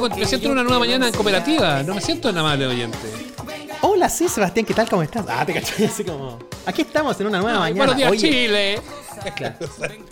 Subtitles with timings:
[0.00, 1.82] ¿Por qué estamos partiendo con Me siento en una nueva mañana en cooperativa?
[1.82, 2.98] No me siento en amable oyente.
[3.82, 4.88] Hola, sí, Sebastián, ¿qué tal?
[4.88, 5.24] ¿Cómo estás?
[5.28, 6.38] Ah, te caché así como.
[6.66, 7.78] Aquí estamos en una nueva mañana.
[7.78, 8.82] Buenos días, Oye, Chile.
[9.36, 9.56] claro.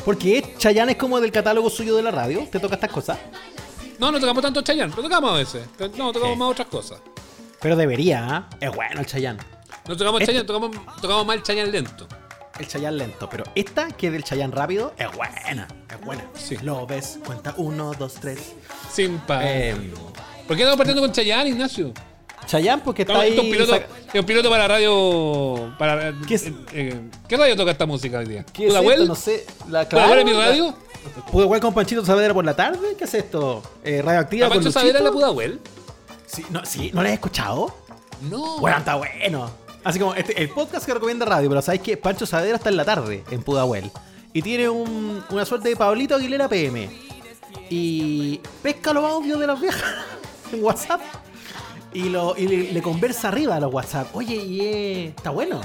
[0.05, 2.47] Porque Chayanne es como del catálogo suyo de la radio.
[2.51, 3.19] ¿Te toca estas cosas?
[3.98, 5.67] No, no tocamos tanto Chayanne, lo tocamos a veces.
[5.97, 7.01] No, tocamos más otras cosas.
[7.61, 8.49] Pero debería, ¿ah?
[8.61, 9.39] Es bueno el Chayanne.
[9.89, 12.06] No tocamos Este- Chayanne, tocamos, tocamos más el Chayanne lento.
[12.58, 13.28] El Chayanne lento.
[13.31, 15.69] Pero esta, que es del Chayanne rápido, es buena.
[15.91, 16.25] Es buena.
[16.34, 16.56] Sí.
[16.62, 18.53] Lo ves, cuenta uno, dos, tres.
[18.92, 19.20] Sin.
[19.41, 19.92] Eh,
[20.47, 21.92] ¿Por qué estamos partiendo con Chayanne, Ignacio?
[22.47, 23.31] Chayanne, porque está ahí.
[23.31, 23.75] esto es un piloto,
[24.12, 25.75] es un piloto para radio.
[25.78, 26.47] Para, ¿Qué es?
[26.47, 28.44] eh, eh, ¿Qué radio toca esta música hoy día?
[28.53, 29.09] ¿Qué es.
[29.09, 29.47] No sé.
[29.69, 30.75] La, ¿Pudahuel en mi radio?
[31.31, 32.94] ¿Pudo igual con Panchito Saavedra por la tarde?
[32.97, 33.62] ¿Qué es esto?
[33.83, 34.72] Eh, ¿Radioactiva ¿A con Pancho?
[34.72, 35.61] Saavedra la Pudahuel?
[36.27, 37.75] Sí, no, sí, ¿no la has escuchado?
[38.31, 38.59] No.
[38.61, 39.50] Bueno, está bueno.
[39.84, 42.77] Así como este, el podcast que recomienda radio, pero sabéis que Pancho Saavedra está en
[42.77, 43.91] la tarde en Pudahuel.
[44.33, 46.88] Y tiene un- una suerte de Pablito Aguilera PM.
[47.69, 49.83] Y pesca los audios de las viejas
[50.53, 51.00] en WhatsApp.
[51.92, 54.14] Y, lo, y le, le conversa arriba a los WhatsApp.
[54.14, 55.60] Oye, y eh, está bueno.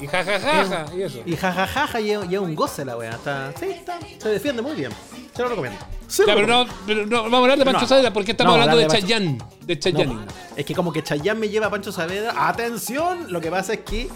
[0.00, 1.18] Y jajajaja, y eso.
[1.26, 3.10] Y jajajaja, y, es- y es un goce la wea.
[3.12, 4.92] Está, sí, está, se defiende muy bien.
[5.34, 5.78] Se lo recomiendo.
[6.08, 7.86] Se lo Ya, pero no, pero no, vamos a hablar de Pancho No.
[7.86, 9.38] Saavedra porque estamos No, hablando de de Chayanne.
[9.62, 10.18] De Chayanne.
[10.56, 12.48] Es que como que Chayanne me lleva a Pancho Saavedra.
[12.48, 13.32] ¡Atención!
[13.32, 14.08] Lo que pasa es que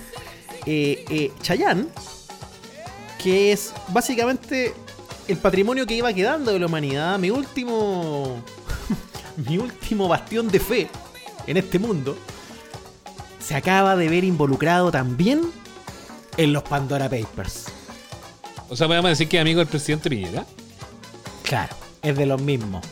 [0.66, 1.86] eh, eh, Chayanne,
[3.22, 4.74] que es básicamente
[5.28, 8.42] el patrimonio que iba quedando de la humanidad, mi último.
[9.48, 10.88] mi último bastión de fe
[11.46, 12.16] en este mundo,
[13.38, 15.52] se acaba de ver involucrado también
[16.36, 17.66] en los Pandora Papers.
[18.68, 20.44] O sea, podemos decir que es amigo del presidente Piñera.
[21.46, 22.84] Claro, es de los mismos.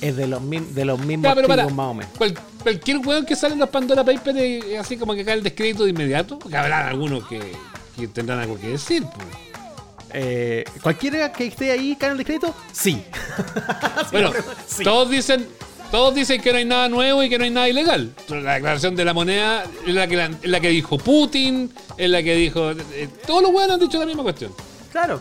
[0.00, 1.66] Es de los, de los mismos pero para.
[1.68, 2.12] más o menos.
[2.18, 5.42] cual- cualquier weón que sale en los Pandora Papers eh, así como que cae el
[5.42, 6.38] descrédito de inmediato.
[6.38, 7.52] Porque habrá algunos que,
[7.96, 9.02] que tendrán algo que decir.
[9.04, 9.26] pues.
[10.12, 12.54] Eh, ¿Cualquiera que esté ahí, canal de crédito?
[12.72, 13.02] Sí.
[14.12, 14.32] Bueno,
[14.66, 14.82] Sí.
[14.84, 15.46] todos dicen.
[15.90, 18.12] Todos dicen que no hay nada nuevo y que no hay nada ilegal.
[18.28, 22.10] La declaración de la moneda es la que, la, es la que dijo Putin, es
[22.10, 22.72] la que dijo.
[22.72, 24.52] eh, todos los weones han dicho la misma cuestión.
[24.90, 25.20] Claro.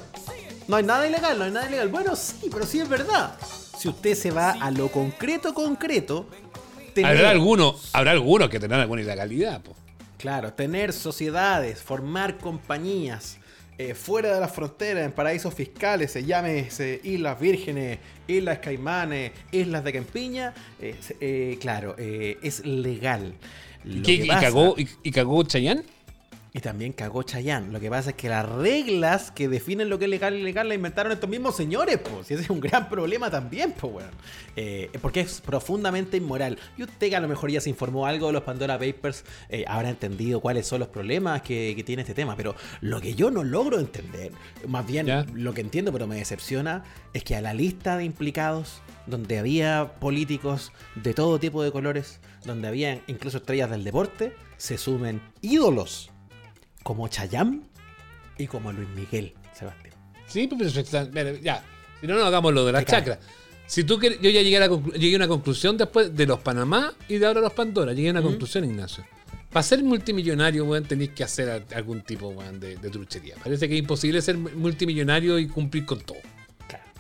[0.68, 1.90] No hay nada ilegal, no hay nada ilegal.
[1.90, 3.36] Bueno, sí, pero sí es verdad.
[3.78, 6.28] Si usted se va a lo concreto, concreto,
[6.94, 9.62] tener, Habrá algunos, habrá algunos que tendrán alguna ilegalidad.
[9.62, 9.78] pues.
[10.18, 13.38] claro, tener sociedades, formar compañías
[13.78, 19.84] eh, fuera de las fronteras, en paraísos fiscales, se llámese Islas Vírgenes, Islas Caimanes, Islas
[19.84, 23.34] de Campiña, eh, eh, claro, es legal.
[23.84, 25.84] Lo ¿Qué- que y, cagó, y, y cagó Chayanne?
[26.56, 27.70] Y también cagó Chayanne.
[27.74, 30.70] Lo que pasa es que las reglas que definen lo que es legal y ilegal
[30.70, 32.32] las inventaron estos mismos señores, pues.
[32.32, 34.12] Y ese es un gran problema también, pues, weón.
[34.56, 36.58] Eh, porque es profundamente inmoral.
[36.78, 39.66] Y usted que a lo mejor ya se informó algo de los Pandora Papers, eh,
[39.68, 42.38] habrá entendido cuáles son los problemas que, que tiene este tema.
[42.38, 44.32] Pero lo que yo no logro entender,
[44.66, 45.26] más bien Ya.
[45.34, 49.96] lo que entiendo pero me decepciona, es que a la lista de implicados, donde había
[50.00, 56.12] políticos de todo tipo de colores, donde había incluso estrellas del deporte, se sumen ídolos
[56.86, 57.64] como Chayam
[58.38, 59.96] y como Luis Miguel, Sebastián.
[60.28, 61.64] Sí, pues, pero está- mira, ya.
[62.00, 63.18] Si no, no hagamos lo de las chacras.
[63.66, 66.40] Si tú quieres, yo ya llegué a, la llegué a una conclusión después de los
[66.42, 67.92] Panamá y de ahora los Pandora.
[67.94, 69.04] Llegué a una conclusión, Ignacio.
[69.52, 73.34] Para ser multimillonario, weón, tenéis que hacer algún tipo, weón, de, de truchería.
[73.44, 76.20] Parece que es imposible ser multimillonario y cumplir con todo.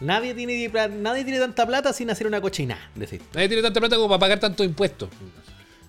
[0.02, 0.68] Nadie tiene,
[1.00, 3.22] nadie tiene tanta plata sin hacer una cochina, decir.
[3.36, 5.10] Nadie tiene tanta plata como para pagar tantos impuestos.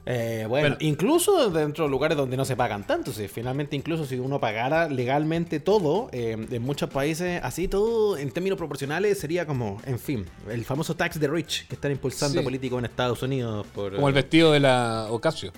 [0.09, 3.13] Eh, bueno, incluso dentro de lugares donde no se pagan tanto.
[3.13, 8.31] Si finalmente, incluso si uno pagara legalmente todo, eh, en muchos países, así todo en
[8.31, 12.45] términos proporcionales sería como, en fin, el famoso tax the rich que están impulsando Sí.
[12.45, 13.95] políticos en Estados Unidos por.
[13.97, 15.53] Como el vestido de la Ocasio.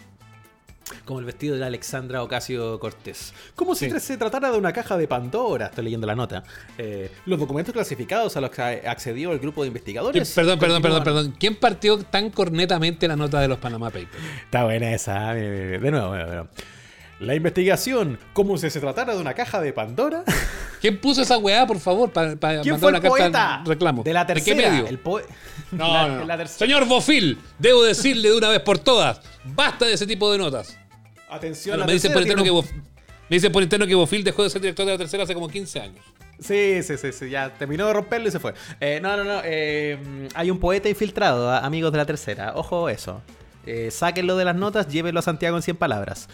[1.05, 3.33] Como el vestido de la Alexandra Ocasio Cortés.
[3.55, 4.01] Como si Sí.
[4.01, 6.43] se tratara de una caja de Pandora, estoy leyendo la nota.
[6.77, 10.33] Eh, los documentos clasificados a los que accedió el grupo de ¿Quién- investigadores.
[10.35, 11.35] perdón, perdón, perdón, perdón.
[11.39, 14.09] ¿Quién partió tan cornetamente la nota de los Panama Papers?
[14.45, 15.33] Está buena esa.
[15.35, 15.79] mire.
[15.79, 16.49] De nuevo, de nuevo.
[17.21, 20.23] La investigación, como si se tratara de una caja de Pandora.
[20.81, 22.39] ¿Quién puso esa weá, por favor, para ¿Quién
[22.75, 23.61] mandar fue una el carta poeta?
[23.65, 24.03] de reclamo?
[24.05, 24.71] De la qué tercera.
[24.71, 24.87] medio?
[24.87, 24.99] El
[25.73, 26.47] No, la- no, la.
[26.47, 30.79] Señor Bofil, debo decirle de una vez por todas, basta de ese tipo de notas.
[31.29, 34.23] Atención, Bueno, la me dicen por interno que Bof- me dicen por interno que Bofil
[34.25, 36.05] dejó de ser director de la tercera hace como 15 años.
[36.41, 38.55] Sí, sí, sí, sí, ya terminó de romperlo y se fue.
[38.81, 39.41] Eh, no, no, no.
[39.45, 42.53] eh, hay un poeta infiltrado, amigos de la tercera.
[42.55, 43.21] Ojo eso.
[43.67, 46.29] Eh, sáquenlo de las notas, llévenlo a Santiago en 100 palabras.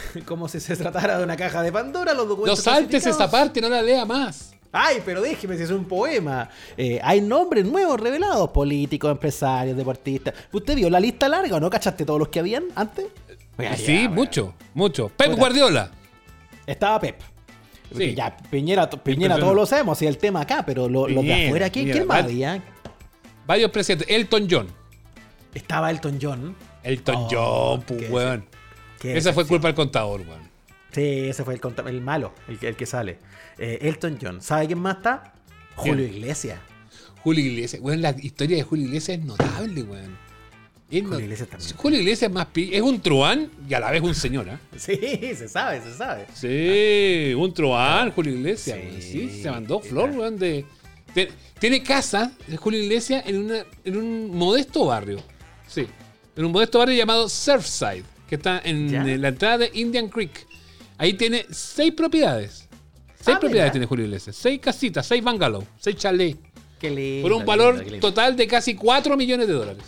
[0.24, 2.62] Como si se tratara de una caja de Pandora, los No documentos.
[2.62, 3.30] saltes esa clasificados.
[3.30, 4.52] parte, no la lea más.
[4.72, 6.50] Ay, pero déjeme si es un poema.
[6.76, 10.34] Eh, hay nombres nuevos revelados: políticos, empresarios, deportistas.
[10.52, 13.06] ¿Usted vio la lista larga o no cachaste todos los que habían antes?
[13.58, 15.08] Oiga, ya, sí, mucho, mucho.
[15.16, 15.34] Pep.
[15.34, 15.90] Guardiola.
[16.66, 17.20] Estaba Pep.
[17.96, 18.14] Sí.
[18.14, 21.46] Ya, Piñera, Piñera todos lo sabemos, y el tema acá, pero lo, los de Piñera,
[21.46, 21.98] afuera, ¿quién, Piñera.
[22.00, 22.62] quién más había?
[23.46, 24.08] Varios presidentes.
[24.10, 24.66] Elton John.
[25.54, 26.56] Estaba Elton John.
[26.82, 28.44] Elton Oh, John, pues, weón.
[29.02, 30.42] Esa fue culpa del contador, weón.
[30.92, 33.18] Sí, ese fue el, el malo, el, que- el que sale.
[33.58, 34.40] Eh, Elton John.
[34.40, 35.34] ¿Sabe quién más está?
[35.74, 36.14] Julio ¿Quién?
[36.16, 36.58] Iglesias.
[37.22, 37.82] Julio Iglesias.
[37.82, 40.16] Weón, la historia de Julio Iglesias es notable, weón.
[40.90, 41.76] Es Julio no- Iglesias también.
[41.76, 44.58] Julio Iglesias es más pi- es un truán y a la vez un señor, ¿ah?
[44.76, 44.96] Sí,
[45.34, 46.26] se sabe, se sabe.
[46.32, 48.78] Sí, un truán, Julio Iglesias.
[49.00, 49.02] Sí.
[49.02, 50.38] Sí, se mandó flor, weón.
[50.38, 50.64] De,
[51.14, 55.18] de- tiene casa de Julio Iglesias en, una, en un modesto barrio.
[55.66, 55.86] Sí,
[56.36, 59.04] en un modesto barrio llamado Surfside, que está en, ¿Ya?
[59.06, 60.46] eh, la entrada de Indian Creek.
[60.98, 62.68] Ahí tiene seis propiedades.
[63.20, 64.36] Seis Ah, propiedades tiene Julio Iglesias.
[64.36, 66.36] Seis casitas, seis bungalows, seis chalés.
[66.78, 67.28] Qué lindo.
[67.28, 67.98] Por un valor lindo.
[68.00, 69.84] total de casi 4 millones de dólares.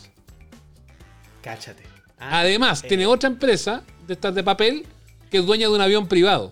[1.43, 1.83] Cáchate.
[2.19, 4.87] Ah, Además, eh, tiene otra empresa de estas de papel
[5.31, 6.51] que es dueña de un avión privado.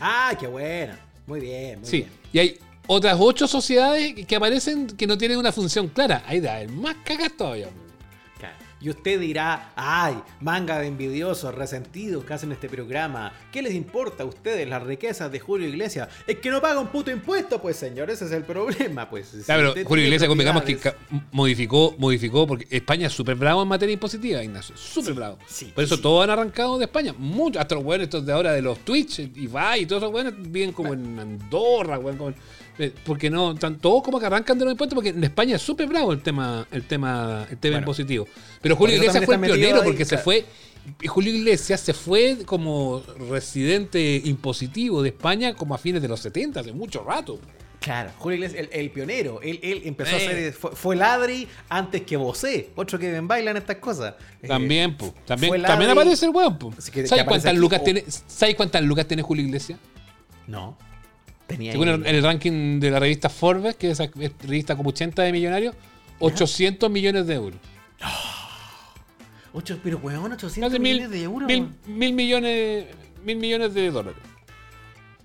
[0.00, 0.98] Ah, qué buena.
[1.26, 1.96] Muy bien, muy Sí.
[1.98, 2.10] bien.
[2.32, 6.24] Y hay otras ocho sociedades que aparecen que no tienen una función clara.
[6.26, 7.68] Ahí da, el más cagas todavía.
[8.80, 8.84] Claro.
[8.84, 13.32] Y usted dirá, ay, manga de envidiosos, resentidos que hacen este programa.
[13.52, 16.08] ¿Qué les importa a ustedes las riquezas de Julio Iglesias?
[16.26, 19.08] Es que no paga un puto impuesto, pues señor, ese es el problema.
[19.10, 20.78] Pues, Si pero usted Julio Iglesias, convengamos que
[21.32, 24.76] modificó, modificó, porque España es súper bravo en materia impositiva, Ignacio.
[24.76, 25.38] Súper bravo.
[25.46, 26.02] sí, Por eso sí.
[26.02, 27.14] todos han arrancado de España.
[27.18, 30.12] Muchos, hasta los buenos estos de ahora de los Twitch, y va y todos esos
[30.12, 32.34] buenos viven como en Andorra, como en- eh,
[33.04, 35.86] porque no, están todos como que arrancan de los impuestos, porque en España es súper
[35.88, 37.84] bravo el tema, el tema, el tema Bueno.
[37.84, 38.26] impositivo.
[38.62, 40.44] Pero Julio Iglesias fue el pionero ahí, porque se fue.
[41.06, 46.60] Julio Iglesias se fue como residente impositivo de España como a fines de los 70,
[46.60, 47.38] hace mucho rato.
[47.80, 49.40] Claro, Julio Iglesias, el, el pionero.
[49.42, 50.26] Él, él empezó a Eh.
[50.26, 50.52] hacer.
[50.52, 52.70] Fue, fue Ladri antes que Bosé.
[52.76, 54.14] Otro que bailan estas cosas.
[54.42, 55.12] Eh, También, pu.
[55.26, 56.74] También, también aparece el weón, pu.
[56.76, 59.44] Así que- que ¿Sabes aparece cuántas, aquí, lucas o- tiene, ¿Sabes cuántas lucas tiene Julio
[59.46, 59.78] Iglesias?
[60.46, 60.76] No.
[61.50, 64.90] Tenía Según el, el ranking de la revista Forbes, que es esa es revista como
[64.90, 65.74] 80 de millonarios,
[66.20, 67.58] 800 millones de euros.
[69.82, 71.48] Pero weón, 800 Casi mil, millones de euros.
[71.48, 72.86] mil, mil millones,
[73.24, 74.20] mil millones de dólares.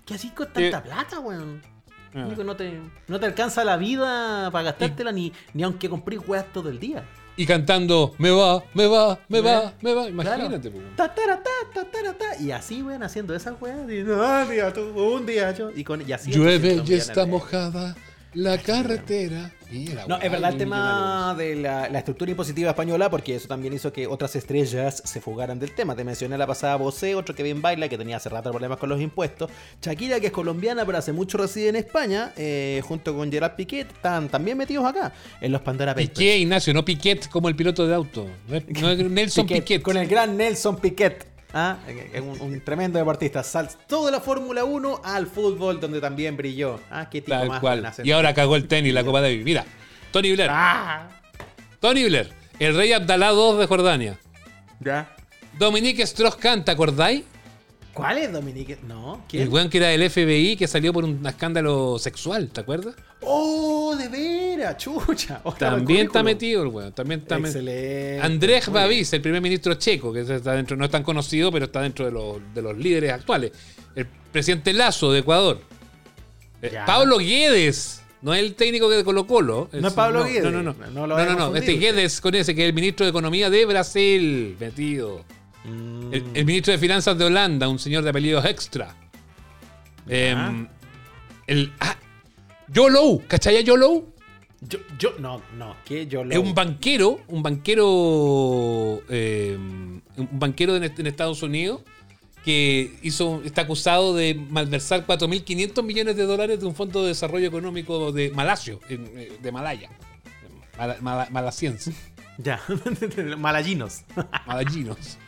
[0.04, 1.62] ¿Qué así con tanta Eh, plata, weón?
[2.12, 2.28] Ah.
[2.44, 6.70] No te, no te alcanza la vida para gastártela ni, ni aunque compré weas todo
[6.70, 7.04] el día.
[7.38, 9.72] Y cantando, me va, me va, me va, Claro.
[9.82, 10.08] me va.
[10.08, 10.78] Imagínate, pu.
[10.96, 12.40] Ta, tara, ta, ta, ta.
[12.40, 13.78] Y así, weón, haciendo esas weas.
[13.90, 15.70] Y, no, tú, un día yo.
[15.70, 16.30] Y, con, y así.
[16.30, 17.94] Llueve 800 y está mojada
[18.32, 19.52] la carretera.
[19.70, 23.72] Mira, No, es verdad el tema de la, la estructura impositiva española, porque eso también
[23.72, 25.96] hizo que otras estrellas se fugaran del tema.
[25.96, 28.88] Te mencioné la pasada Bosé, otro que bien baila, que tenía hace rato problemas con
[28.88, 29.50] los impuestos.
[29.82, 33.90] Shakira, que es colombiana, pero hace mucho reside en España, eh, junto con Gerard Piquet,
[33.90, 36.10] están también metidos acá, en los Pandora Papers.
[36.10, 38.26] Piqué, Ignacio, no Piquet como el piloto de auto.
[38.48, 39.82] No Nelson Piquet, Piquet.
[39.82, 41.35] Con el gran Nelson Piquet.
[41.56, 41.78] ¿Ah?
[42.12, 43.42] Es un, un tremendo deportista.
[43.42, 46.80] Saltó de la Fórmula 1 al fútbol, donde también brilló.
[46.90, 47.92] Ah, qué tipo Tal más cual.
[48.04, 49.44] Y ahora cagó el tenis, la Copa Davis.
[49.44, 49.64] Mira,
[50.12, 50.50] Tony Blair.
[50.52, 51.08] Ah,
[51.80, 54.18] Tony Blair, el rey Abdalá II de Jordania.
[54.80, 55.12] ya.
[55.58, 57.24] Dominique Strauss-Kahn, ¿te acordáis?
[57.96, 58.76] ¿Cuál es Dominique?
[58.86, 59.50] No, El ¿quién?
[59.50, 62.94] weón que era del FBI que salió por un escándalo sexual, ¿te acuerdas?
[63.22, 64.76] ¡Oh, de veras!
[64.76, 65.40] ¡Chucha!
[65.44, 66.92] Otra También está metido el weón.
[66.92, 67.38] También está.
[67.38, 68.20] Excelente.
[68.20, 71.80] Andrés Babis, el primer ministro checo, que está dentro, no es tan conocido, pero está
[71.80, 73.52] dentro de los, de los líderes actuales.
[73.94, 75.62] El presidente Lazo de Ecuador.
[76.60, 76.84] Eh, Ya.
[76.84, 79.70] Pablo Guedes, no es el técnico de Colo Colo.
[79.72, 80.42] No es Pablo Guedes.
[80.44, 80.74] No, no, no.
[80.92, 81.56] No No, no.
[81.56, 85.24] Este Guedes con ese, que es el ministro de Economía de Brasil, metido.
[85.66, 88.94] El, el ministro de Finanzas de Holanda, un señor de apellidos extra.
[90.08, 90.66] Em,
[91.46, 91.72] el.
[91.80, 91.96] Ah,
[92.68, 94.06] Yolo, ¿cachai a Yolo?
[94.60, 96.32] Yo, yo, no, no, que yo lo.
[96.32, 101.82] Es un banquero, un banquero, eh, un banquero en, est- en Estados Unidos
[102.44, 107.48] que hizo, está acusado de malversar 4.500 millones de dólares de un fondo de desarrollo
[107.48, 109.90] económico de Malasio, eh, de Malaya,
[111.30, 111.92] Malasiense,
[112.38, 112.60] Ya,
[113.38, 114.02] malayinos.
[114.46, 115.18] malayinos.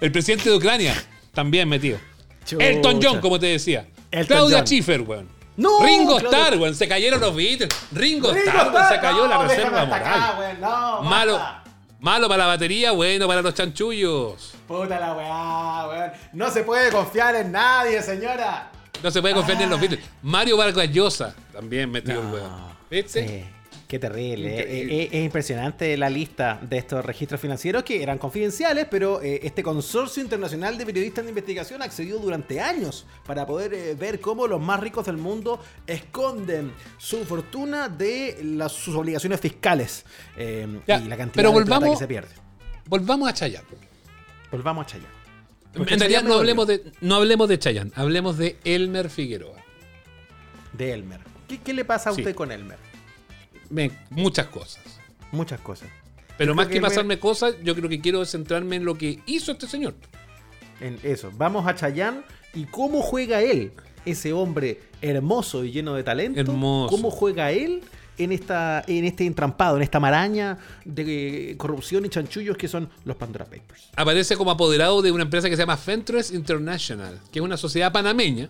[0.00, 0.94] El presidente de Ucrania,
[1.32, 1.98] también metido.
[2.44, 2.64] Chucha.
[2.64, 3.88] Elton John, como te decía.
[4.10, 4.64] Elton Claudia.
[4.64, 5.28] Schiffer, weón.
[5.56, 6.74] No, Ringo Starr, weón.
[6.74, 7.70] Se cayeron los Beatles.
[7.92, 10.02] Ringo, Ringo Starr, weón, se cayó la reserva moral.
[10.02, 11.64] acá, weón, no, Malo, basta.
[12.00, 14.54] malo para la batería, bueno para los chanchullos.
[14.68, 16.12] Puta la weá, weón.
[16.34, 18.70] No se puede confiar en nadie, señora.
[19.02, 20.00] No se puede confiar en los Beatles.
[20.22, 22.66] Mario Vargas Llosa, también metido el weón.
[22.90, 23.26] ¿Viste?
[23.26, 23.44] Sí,
[23.88, 24.58] qué terrible.
[24.58, 24.82] eh.
[25.02, 29.62] Eh, es impresionante la lista de estos registros financieros que eran confidenciales, pero eh, este
[29.62, 34.60] consorcio internacional de periodistas de investigación accedió durante años para poder eh, ver cómo los
[34.60, 40.04] más ricos del mundo esconden su fortuna de las, sus obligaciones fiscales
[40.36, 42.34] eh, Ya, y la cantidad pero de plata que se pierde.
[42.86, 43.66] Volvamos a Chayanne.
[44.50, 45.16] Volvamos a Chayanne.
[45.74, 49.62] En realidad no hablemos, de, no hablemos de Chayanne, hablemos de Elmer Figueroa.
[50.72, 51.20] de Elmer.
[51.48, 52.22] ¿Qué, qué le pasa a Sí.
[52.22, 52.78] usted con Elmer?
[53.70, 54.82] Me- muchas cosas.
[55.32, 55.88] Muchas cosas.
[56.38, 59.52] Pero Yo más que pasarme cosas, yo creo que quiero centrarme en lo que hizo
[59.52, 59.94] este señor.
[60.80, 61.30] En eso.
[61.36, 62.20] Vamos a Chayanne
[62.54, 63.72] y cómo juega él,
[64.04, 66.38] ese hombre hermoso y lleno de talento.
[66.38, 66.94] Hermoso.
[66.94, 67.80] ¿Cómo juega él
[68.18, 73.16] en, esta, en este entrampado, en esta maraña de corrupción y chanchullos que son los
[73.16, 73.88] Pandora Papers?
[73.96, 77.90] Aparece como apoderado de una empresa que se llama Fentres International, que es una sociedad
[77.92, 78.48] panameña,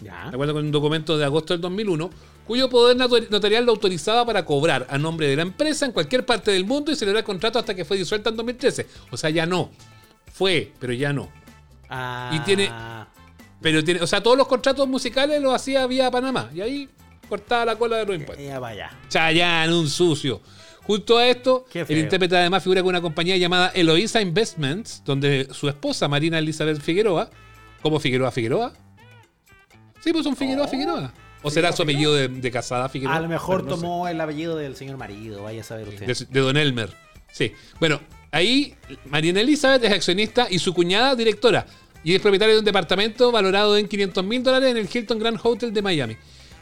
[0.00, 0.28] Ya.
[0.30, 2.10] de acuerdo con un documento de agosto del 2001,
[2.46, 6.24] cuyo poder notar- notarial lo autorizaba para cobrar a nombre de la empresa en cualquier
[6.26, 8.86] parte del mundo y celebrar contrato hasta que fue disuelta en 2013.
[9.10, 9.70] O sea, ya no.
[10.32, 11.30] Fue, pero ya no.
[11.88, 12.70] Ah, Y tiene-
[13.60, 16.50] Pero tiene, o sea, todos los contratos musicales los hacía vía Panamá.
[16.54, 16.88] Y ahí
[17.28, 18.44] cortaba la cola de los impuestos.
[18.46, 18.90] Ya vaya.
[19.08, 20.42] Chayanne, un sucio.
[20.82, 25.66] Junto a esto, el intérprete además figura con una compañía llamada Eloisa Investments, donde su
[25.70, 27.30] esposa, Marina Elizabeth Figueroa,
[27.80, 28.74] ¿cómo Figueroa Figueroa?
[30.00, 31.10] Sí, pues son Figueroa Figueroa.
[31.44, 33.16] ¿O será su apellido de, de casada Figueroa?
[33.16, 33.68] A lo mejor sé.
[33.68, 36.06] tomó el apellido del señor marido, vaya a saber usted.
[36.06, 36.90] De, de Don Elmer.
[37.30, 37.52] Sí.
[37.78, 38.00] Bueno,
[38.32, 38.74] ahí
[39.06, 41.66] Marina Elizabeth es accionista y su cuñada directora.
[42.02, 45.38] Y es propietaria de un departamento valorado en 500 mil dólares en el Hilton Grand
[45.42, 46.16] Hotel de Miami.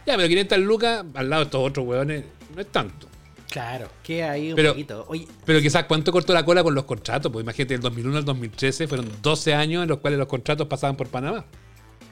[0.07, 2.25] Ya, pero 500 lucas al lado de estos otros huevones
[2.55, 3.09] no es tanto.
[3.51, 5.05] Claro, que ahí un Pero- poquito.
[5.09, 7.31] Oye, Pero quizás cuánto cortó la cola con los contratos.
[7.31, 10.97] Pues imagínate, del 2001 al 2013 fueron 12 años en los cuales los contratos pasaban
[10.97, 11.45] por Panamá.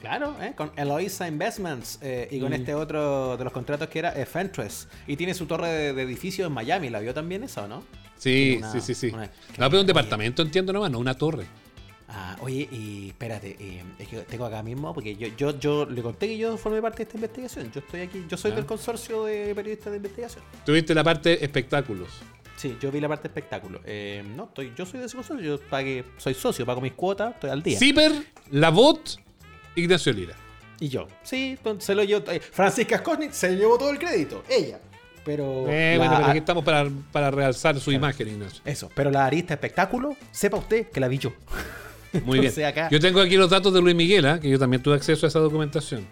[0.00, 0.54] Claro, ¿eh?
[0.56, 2.54] con Eloisa Investments eh, y con Mm.
[2.54, 4.88] este otro de los contratos que era Fentress.
[5.06, 6.88] Y tiene su torre de, de edificio en Miami.
[6.88, 7.84] ¿La vio también esa o no?
[8.16, 9.08] Sí, una- sí, sí, sí.
[9.12, 9.26] una-
[9.58, 11.44] No, pero un departamento, entiendo nomás, no una torre.
[12.08, 16.02] Ah, oye, y espérate, eh, es que tengo acá mismo, porque yo, yo, yo le
[16.02, 17.70] conté que yo formé parte de esta investigación.
[17.72, 18.56] Yo estoy aquí, yo soy Ya.
[18.56, 20.42] del consorcio de periodistas de investigación.
[20.66, 22.08] Tuviste la parte espectáculos.
[22.56, 23.80] Sí, yo vi la parte de espectáculo.
[23.84, 27.34] Eh, no, estoy, yo soy de ese consorcio, yo pagué, soy socio, pago mis cuotas,
[27.34, 27.78] estoy al día.
[27.78, 28.12] Zipper,
[28.50, 29.18] La Bot,
[29.76, 30.34] Ignacio Lira.
[30.78, 32.22] Y yo, sí, se lo yo.
[32.28, 34.78] eh, Francisca Skosnitz se llevó todo el crédito, ella.
[35.24, 35.66] Pero.
[35.68, 38.62] Eh, bueno, pero aquí estamos para, para realzar su imagen, Ignacio.
[38.64, 41.32] Eso, pero la arista espectáculo, sepa usted que la vi yo.
[42.24, 42.64] Muy bien.
[42.64, 44.40] Acá- Yo tengo aquí los datos de Luis Miguel, ¿ah?
[44.40, 46.06] que yo también tuve acceso a esa documentación.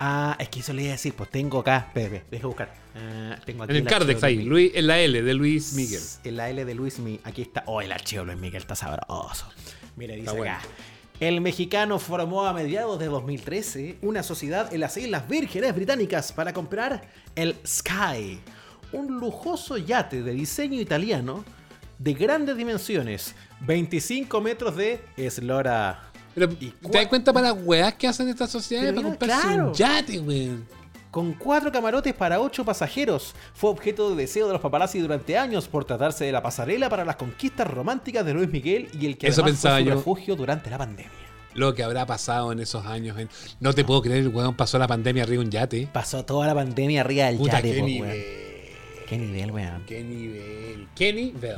[0.00, 2.72] Ah, es que eso le iba a decir, pues tengo acá, espera, deja buscar.
[2.94, 5.72] Ah, tengo aquí En el archivo Cardex de ahí, Luis- en la L de Luis
[5.72, 6.00] Miguel.
[6.22, 7.20] En la L de Luis Miguel.
[7.24, 7.64] Aquí está.
[7.66, 9.48] Oh, el archivo de Luis Miguel está sabroso.
[9.96, 10.54] Mira, dice Está bueno.
[11.20, 16.52] El mexicano formó a mediados de 2013 una sociedad en las Islas Vírgenes Británicas para
[16.52, 18.38] comprar el Sky,
[18.92, 21.44] un lujoso yate de diseño italiano
[21.98, 26.04] de grandes dimensiones, 25 metros de eslora.
[26.36, 29.68] Pero, ¿Y ¿te das cuenta para las weas que hacen estas sociedades para comprarse claro.
[29.68, 30.77] un yate, weón?
[31.10, 35.66] Con cuatro camarotes para ocho pasajeros, fue objeto de deseo de los paparazzi durante años
[35.66, 39.28] por tratarse de la pasarela para las conquistas románticas de Luis Miguel y el que
[39.28, 39.94] Eso además fue su yo.
[39.94, 41.10] refugio durante la pandemia.
[41.54, 43.16] Lo que habrá pasado en esos años.
[43.58, 45.88] No te puedo creer, weón pasó la pandemia arriba de un yate.
[45.92, 48.10] Pasó toda la pandemia arriba del Puta, yate, qué po, nivel.
[48.10, 48.48] weón.
[49.08, 49.84] Qué nivel, weón.
[49.86, 50.88] Qué nivel.
[50.94, 51.56] Qué nivel.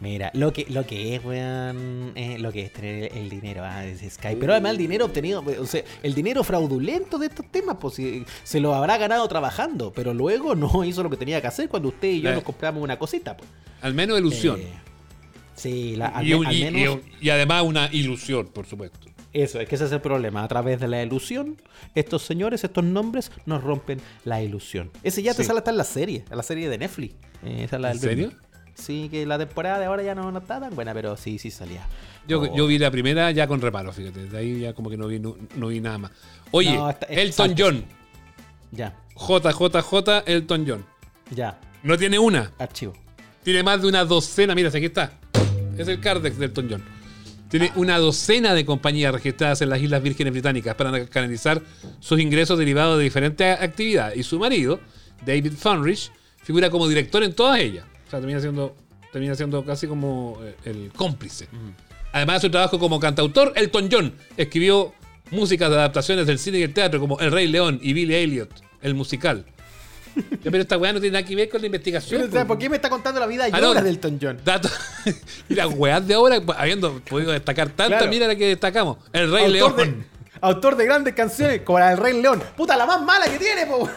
[0.00, 3.84] Mira, lo que, lo que es, weón, es lo que es tener el dinero, ah,
[3.84, 4.36] es Sky.
[4.38, 8.00] Pero además el dinero obtenido, o sea, el dinero fraudulento de estos temas, pues
[8.44, 11.88] se lo habrá ganado trabajando, pero luego no hizo lo que tenía que hacer cuando
[11.88, 12.34] usted y yo Eh.
[12.34, 13.50] nos compramos una cosita, pues.
[13.82, 14.60] Al menos ilusión.
[14.60, 14.68] Eh,
[15.56, 16.40] sí, la- al, y, al
[16.72, 19.08] menos y- y además una ilusión, por supuesto.
[19.32, 20.44] eso, es que ese es el problema.
[20.44, 21.60] A través de la ilusión,
[21.96, 24.90] estos señores, estos nombres, nos rompen la ilusión.
[25.02, 25.46] Ese ya te Sí.
[25.48, 27.14] sale hasta en la serie, en la serie de Netflix.
[27.44, 28.32] Eh, esa es la ¿En serio?
[28.80, 31.50] Sí, que la temporada de ahora ya no, no está tan buena, pero sí, sí
[31.50, 31.86] salía.
[32.26, 32.56] Yo, Oh.
[32.56, 34.26] yo vi la primera ya con reparo, fíjate.
[34.26, 36.10] De ahí ya como que no vi, no, no vi nada más.
[36.52, 37.54] Oye, No, Elton.
[37.58, 37.84] John.
[38.70, 40.84] Ya, JJJ Elton John.
[41.34, 42.52] ya, No tiene una.
[42.58, 42.92] archivo.
[43.42, 44.54] Tiene más de una docena.
[44.54, 45.12] Mira, aquí está.
[45.76, 46.82] Es el Cardex de Elton John.
[47.48, 51.62] Tiene una docena de compañías registradas en las Islas Vírgenes Británicas para canalizar
[51.98, 54.18] sus ingresos derivados de diferentes actividades.
[54.18, 54.80] Y su marido,
[55.24, 57.86] David Funrich, figura como director en todas ellas.
[58.08, 58.74] O sea, termina siendo,
[59.12, 61.46] termina siendo casi como eh, el cómplice.
[62.12, 64.94] Además de su trabajo como cantautor, Elton John escribió
[65.30, 68.50] músicas de adaptaciones del cine y el teatro como El Rey León y Billy Elliot,
[68.80, 69.44] el musical.
[70.42, 72.20] Pero esta weá no tiene nada que ver con la investigación.
[72.22, 72.48] Pero, o sea, po.
[72.48, 73.70] ¿Por qué me está contando la vida y Ah, no.
[73.70, 74.38] obra del Elton John?
[74.44, 74.72] Datos.
[75.50, 78.08] y las weas de ahora, habiendo podido destacar tanta, Claro.
[78.10, 78.96] mira la que destacamos.
[79.12, 79.98] El Rey autor, León.
[80.00, 80.06] de,
[80.40, 82.42] autor de grandes canciones como la del Rey León.
[82.56, 83.88] Puta, la más mala que tiene, po.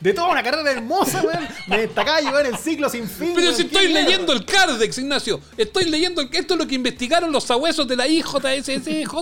[0.00, 1.48] De toda una carrera hermosa, weón.
[1.66, 3.32] Me destacaba yo en el ciclo sin fin.
[3.34, 3.56] Pero weón.
[3.56, 4.02] si ¿Qué estoy mierda?
[4.08, 5.40] leyendo el Cardex, Ignacio.
[5.56, 6.28] Estoy leyendo el...
[6.32, 9.14] Esto es lo que investigaron los sabuesos de la IJSSJ.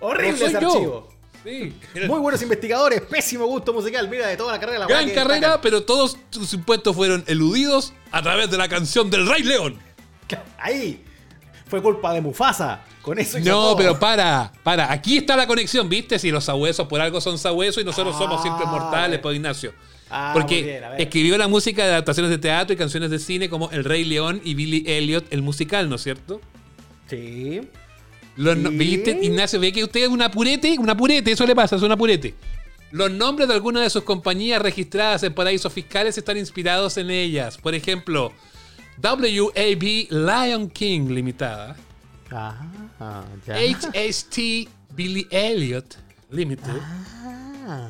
[0.00, 0.72] Horrible No ese yo.
[0.72, 1.08] archivo.
[1.44, 1.72] Sí.
[2.08, 4.08] Muy buenos investigadores, pésimo gusto musical.
[4.08, 5.60] Mira, de toda la carrera la Gran carrera, destacan.
[5.62, 9.78] pero todos sus impuestos fueron eludidos a través de la canción del Rey León.
[10.58, 11.04] Ahí.
[11.68, 12.82] Fue culpa de Mufasa.
[13.02, 14.90] Con eso No, pero para, para.
[14.92, 16.18] Aquí está la conexión, ¿viste?
[16.18, 19.72] Si los sabuesos por algo son sabuesos y nosotros Ah, somos simples mortales, pues Ignacio.
[20.08, 23.70] Ah, Porque bien, escribió la música de adaptaciones de teatro y canciones de cine como
[23.72, 26.40] El Rey León y Billy Elliot, el musical, ¿no es cierto?
[27.08, 27.60] Sí.
[28.36, 28.70] Los no-.
[28.70, 29.58] ¿Viste, Ignacio?
[29.58, 32.34] Ve que usted es un apurete, un apurete, eso le pasa, es un apurete.
[32.92, 37.58] Los nombres de algunas de sus compañías registradas en paraísos fiscales están inspirados en ellas.
[37.58, 38.32] Por ejemplo,
[39.02, 41.76] WAB Lion King Limitada,
[42.30, 43.56] Ah, ya.
[43.56, 45.96] HST Billy Elliot
[46.30, 46.72] Limited.
[46.82, 47.88] Ah.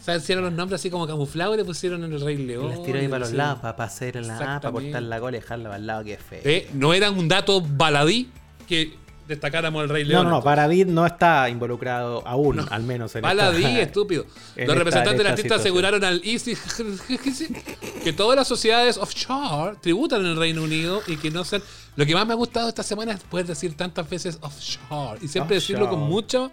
[0.00, 2.70] O sea, hicieron los nombres así como camuflados y le pusieron en el Rey León.
[2.70, 5.40] las tiró ahí para los lados, para hacer la A, para cortar la cola y
[5.40, 6.40] dejarla para el lado, que feo.
[6.44, 8.28] Eh, no eran un dato baladí
[8.66, 8.94] que
[9.28, 10.24] destacáramos el Rey no, León.
[10.24, 10.42] no, no.
[10.42, 14.24] Paravid no está involucrado aún, al menos en Baladí, esta- estúpido.
[14.56, 16.54] en Los esta- representantes en del esta artista aseguraron al Easy
[18.02, 21.62] que todas las sociedades offshore tributan en el Reino Unido y que no sean.
[21.96, 25.28] Lo que más me ha gustado esta semana es poder decir tantas veces offshore y
[25.28, 26.50] siempre decirlo con mucho,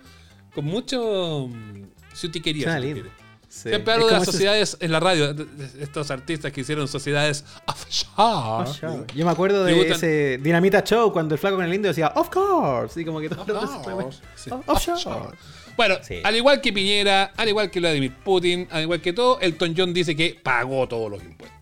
[0.53, 2.65] con mucho mm, sutiquería.
[2.65, 3.10] Suena si.
[3.48, 3.70] Sí.
[3.70, 5.36] Siempre hablo de las sociedades en la radio,
[5.79, 8.70] estos artistas que hicieron sociedades offshore.
[8.70, 9.06] Offshore.
[9.15, 12.10] Yo me acuerdo de Tributan- ese Dinamita Show cuando el flaco con el indio decía,
[12.15, 13.01] of course.
[13.01, 14.12] Y como que todo.
[14.36, 14.51] Sí.
[14.51, 15.36] Oh, Offshore.
[15.79, 16.19] Bueno, Sí.
[16.25, 19.94] al igual que Piñera, al igual que Vladimir Putin, al igual que todo, Elton John
[19.94, 21.57] dice que pagó todos los impuestos.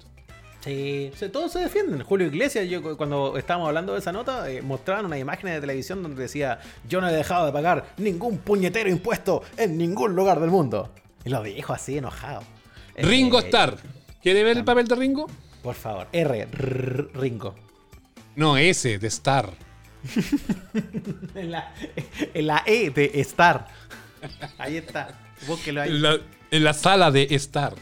[0.63, 2.01] Sí, todos se defienden.
[2.03, 5.61] Julio Iglesias, yo cu- cuando estábamos hablando de esa nota, eh, mostraban unas imágenes de
[5.61, 10.39] televisión donde decía, yo no he dejado de pagar ningún puñetero impuesto en ningún lugar
[10.39, 10.89] del mundo.
[11.23, 12.41] Y lo dijo así, enojado.
[12.95, 13.77] Eh, Ringo Starr.
[14.23, 15.27] ¿Quiere ver el papel de Ringo?
[15.61, 17.53] Por favor, R, rrr, Ringo.
[18.35, 19.51] No, ese, de Star.
[21.35, 21.73] En la,
[22.33, 23.67] en la E de Star.
[24.57, 25.19] Ahí está.
[25.47, 25.89] Búsquelo ahí.
[25.89, 26.17] En la,
[26.51, 27.73] en la sala de Star.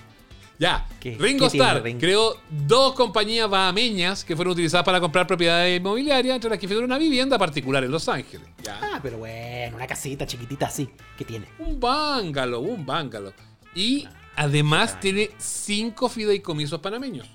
[0.58, 2.00] Ya, ¿Qué- Ringo qué Starr Ringo?
[2.00, 6.86] creó dos compañías bahameñas que fueron utilizadas para comprar propiedades inmobiliarias, entre las que figura
[6.86, 8.48] una vivienda particular en Los Ángeles.
[8.64, 8.80] Ya.
[8.82, 10.90] Ah, pero bueno, una casita chiquitita así.
[11.18, 11.48] ¿Qué tiene?
[11.60, 13.34] Un bángalo, un bángalo.
[13.76, 15.00] Y además Ah.
[15.02, 17.28] tiene cinco fideicomisos panameños.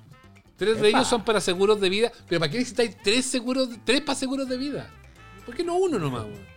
[0.57, 2.11] Tres de ellos son para seguros de vida.
[2.27, 4.91] Pero ¿para qué necesitáis tres seguros, tres para seguros de vida?
[5.45, 6.25] ¿Por qué no uno nomás?
[6.25, 6.50] weón?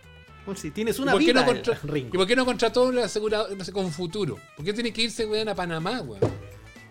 [0.44, 2.10] Pues si tienes ¿Y una por qué vida, no contra- el Ringo.
[2.12, 4.38] ¿Y por qué no contrató un asegurador no sé, con futuro?
[4.56, 6.20] ¿Por qué tiene que irse weón, a Panamá, weón?
[6.20, 6.30] ¿Por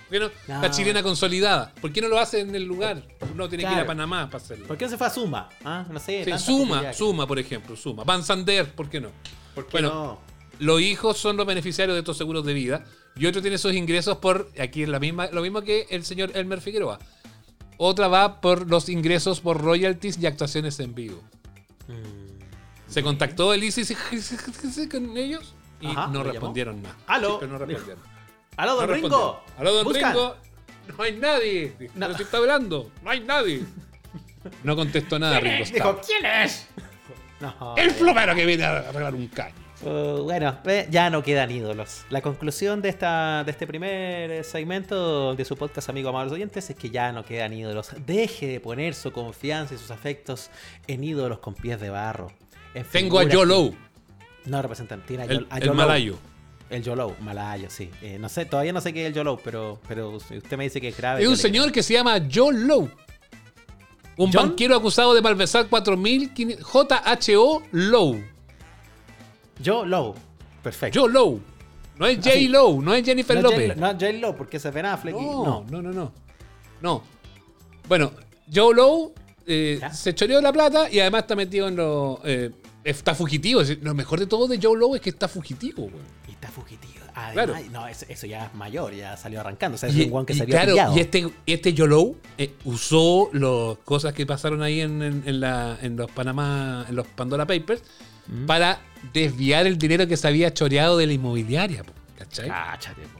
[0.09, 0.61] qué no, No.
[0.61, 1.73] La chilena consolidada.
[1.81, 3.03] ¿Por qué no lo hace en el lugar?
[3.35, 3.85] No tiene que ir a.
[3.85, 4.67] Panamá para hacerlo.
[4.67, 5.49] ¿Por qué no se fue a Suma?
[5.63, 6.23] Ah, no sé.
[6.25, 6.93] Sí, suma.
[6.93, 8.03] Suma, por ejemplo, Suma.
[8.03, 9.09] Van Sander, ¿por qué no?
[9.55, 10.19] ¿Por qué Bueno, no?
[10.59, 12.85] Los hijos son los beneficiarios de estos seguros de vida
[13.15, 16.31] y otro tiene sus ingresos por, aquí es la misma, lo mismo que el señor
[16.35, 16.99] Elmer Figueroa.
[17.77, 21.21] Otra va por los ingresos por royalties y actuaciones en vivo.
[22.93, 26.95] Se contactó el ICC con ellos y no ¿lo respondieron nada.
[27.07, 27.39] Aló.
[27.41, 28.03] Sí, no respondieron.
[28.55, 29.07] ¡Aló, No don Ringo!
[29.07, 29.39] respondieron.
[29.57, 29.93] Aló, don.
[29.95, 30.35] Ringo.
[30.97, 31.89] No hay nadie.
[31.95, 32.07] No.
[32.07, 33.63] Está hablando, no hay nadie.
[34.63, 36.01] No contestó nada Ringo Dijo.
[36.05, 36.67] ¿quién es?
[37.39, 39.55] No, El eh, plomero que viene a arreglar un caño.
[39.81, 40.59] uh, bueno,
[40.91, 42.05] ya no quedan ídolos.
[42.09, 46.69] La conclusión de esta de este primer eh, segmento de su podcast, amigo amables oyentes,
[46.69, 47.91] es que ya no quedan ídolos.
[48.05, 50.51] Deje de poner su confianza y sus afectos
[50.87, 52.31] en ídolos con pies de barro.
[52.73, 53.73] En Tengo a Low,
[54.45, 55.73] No representan, tiene a el, Yo- a el Yolo.
[55.75, 56.17] malayo.
[56.69, 57.89] El Yolo, malayo, sí.
[58.01, 60.81] Eh, no sé, todavía no sé qué es el Yolo, pero, pero usted me dice
[60.81, 61.19] que es grave.
[61.21, 62.89] Es yo un señor que se llama Joe Low.
[64.17, 64.49] Un ¿John?
[64.49, 66.59] banquero acusado de malversar 4.500
[67.27, 68.23] JHO Low.
[69.59, 70.15] Yo Low.
[70.61, 71.01] Perfecto.
[71.01, 71.39] Joe Low.
[71.97, 72.29] No es J.
[72.31, 72.47] Así.
[72.47, 73.67] Low, no es Jennifer no, López.
[73.75, 74.11] J- no, J.
[74.13, 75.15] Lo, porque es Ben Affleck.
[75.15, 75.65] y- No, no.
[75.69, 76.11] no, no, no.
[76.81, 77.03] No.
[77.87, 78.11] Bueno,
[78.53, 79.13] Joe Low
[79.45, 82.19] eh, se choreó la plata y además está metido en lo.
[82.23, 82.49] eh,
[82.83, 83.61] está fugitivo.
[83.81, 86.03] Lo mejor de todo de Joe es que está fugitivo, güey.
[86.27, 86.93] Y está fugitivo.
[87.15, 87.55] Además, Claro.
[87.71, 89.75] No, eso, eso ya es mayor, ya salió arrancando.
[89.75, 90.97] O sea, es Y, un guan que y había claro, pillado.
[90.97, 95.77] y este, este Yolo eh, usó las cosas que pasaron ahí en, en- en la-
[95.81, 97.83] en los Panamá, en los Pandora Papers,
[98.27, 98.45] Mm.
[98.45, 98.79] para
[99.11, 101.83] desviar el dinero que se había choreado de la inmobiliaria.
[101.83, 102.47] po, ¿Cachai?
[102.47, 103.19] Cáchate, po.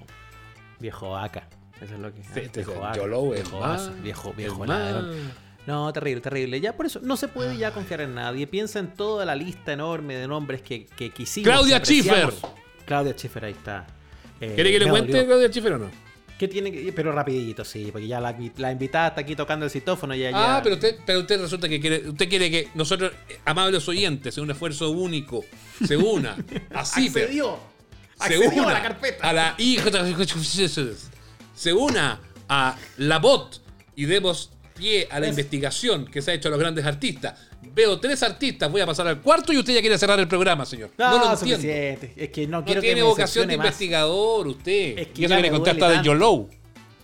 [0.80, 1.48] Viejo vaca.
[1.82, 2.24] Eso es lo que.
[2.24, 3.04] Sí, este es viejo el vaca, es
[3.44, 4.66] viejo más- viejo, viejo
[5.66, 6.60] No, terrible, terrible.
[6.60, 8.48] Ya por eso no se puede ya confiar en nadie.
[8.48, 11.50] Piensa en toda la lista enorme de nombres que, que quisimos.
[11.50, 11.80] Claudia.
[11.80, 12.34] Schiffer.
[12.86, 13.88] Claudia Schiffer, ahí está.
[14.42, 15.28] Eh, ¿Quiere que le cuente dolió.
[15.28, 15.90] Claudia Schiffer o no?
[16.38, 16.92] ¿Qué tiene que.?
[16.92, 20.14] Pero rapidito, sí, porque ya la, la invitada está aquí tocando el citófono.
[20.16, 20.58] Ya, ya.
[20.58, 24.38] Ah, pero usted, pero usted resulta que quiere, usted quiere que nosotros, eh, amables oyentes,
[24.38, 25.46] en un esfuerzo único,
[25.86, 26.36] se una
[26.74, 27.60] a Cifer, Accedió.
[28.18, 29.30] se Accedió una a la carpeta.
[29.30, 29.56] a la
[31.56, 33.62] se una a la bot
[33.96, 34.50] y demos
[34.84, 37.40] pie a la Es- investigación que se ha hecho a los grandes artistas.
[37.74, 40.66] Veo tres artistas, voy a pasar al cuarto y usted ya quiere cerrar el programa,
[40.66, 40.92] señor.
[40.98, 41.38] No, No, lo entiendo.
[41.56, 42.14] suficiente.
[42.18, 43.66] Es que no, No quiero tiene que me vocación de más.
[43.68, 44.98] investigador usted.
[45.00, 46.04] Es que y eso hasta de tanto.
[46.04, 46.50] YOLO.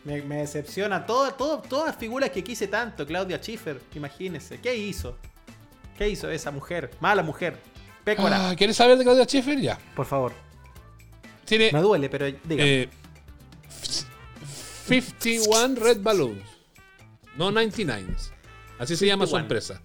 [0.04, 3.06] Me, me decepciona todo, todo, todas las figuras que quise tanto.
[3.08, 4.60] Claudia Schiffer, imagínese.
[4.60, 5.18] ¿Qué hizo?
[5.98, 6.92] ¿Qué hizo esa mujer?
[7.00, 7.58] Mala mujer.
[8.04, 8.50] Pécora.
[8.50, 9.60] Ah, ¿Quieres saber de Claudia Schiffer?
[9.60, 9.78] Ya.
[9.96, 10.34] Por favor.
[11.46, 12.82] Tiene Me duele, pero dígame.
[12.84, 12.90] eh,
[14.88, 16.49] 51 Red Balloons.
[17.38, 18.08] No 99.
[18.80, 19.42] Así se llama su 51.
[19.46, 19.82] empresa.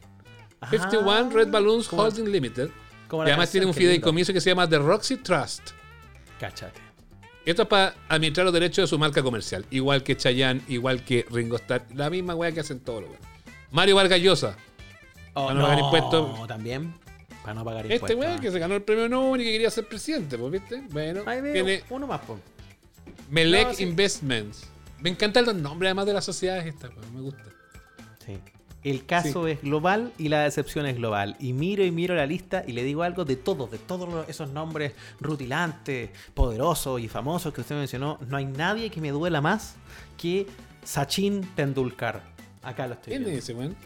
[0.60, 2.68] Ah, 51 Red Balloons Holding Limited.
[3.12, 5.70] Y además tiene un fideicomiso que se llama The Roxy Trust.
[6.40, 6.80] Cáchate.
[7.44, 9.66] Esto es para administrar los derechos de su marca comercial.
[9.70, 11.84] Igual que Chayanne, igual que Ringo Starr.
[11.94, 13.28] La misma weá que hacen todos los weones.
[13.70, 14.56] Mario Vargas Llosa.
[15.34, 16.46] Oh, Para no pagar impuestos.
[16.48, 16.94] también.
[17.42, 18.18] Para no pagar Este impuestos.
[18.20, 20.82] weón que se ganó el premio Nobel y que quería ser presidente, pues, ¿viste?
[20.90, 22.38] Bueno, Ahí veo, tiene uno más, po.
[23.30, 23.82] Melec No, sí.
[23.82, 24.66] Investments.
[25.04, 27.44] Me encantan los nombres además de las sociedades estas, weón, me gusta.
[28.24, 28.38] Sí.
[28.82, 31.36] El caso es global y la decepción es global.
[31.40, 34.48] Y miro y miro la lista y le digo algo de todos, de todos esos
[34.48, 38.18] nombres rutilantes, poderosos y famosos que usted mencionó.
[38.30, 39.74] No hay nadie que me duela más
[40.16, 40.46] que
[40.82, 42.22] Sachin Tendulkar.
[42.62, 43.76] Acá lo estoy ¿Quién es ese weón?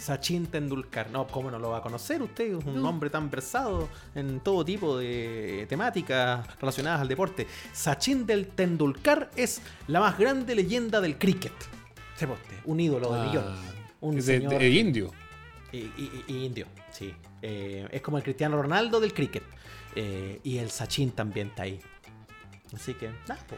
[0.00, 1.10] Sachin Tendulkar.
[1.10, 2.56] No, ¿cómo no lo va a conocer usted?
[2.58, 7.46] Es un nombre tan versado en todo tipo de temáticas relacionadas al deporte.
[7.72, 11.52] Sachin del Tendulkar es la más grande leyenda del cricket.
[12.14, 12.28] Usted,
[12.66, 13.44] un ídolo de Ah, millón.
[14.00, 15.10] Un de- señor de indio.
[15.72, 17.14] y, y- y indio, sí.
[17.42, 19.42] Eh, es como el Cristiano Ronaldo del cricket.
[19.96, 21.80] Eh, y el Sachin también está ahí.
[22.74, 23.56] Así que, nada, po.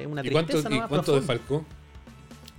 [0.00, 1.18] Es una ¿Y cuánto, y cuánto profunda.
[1.18, 1.64] desfalcó?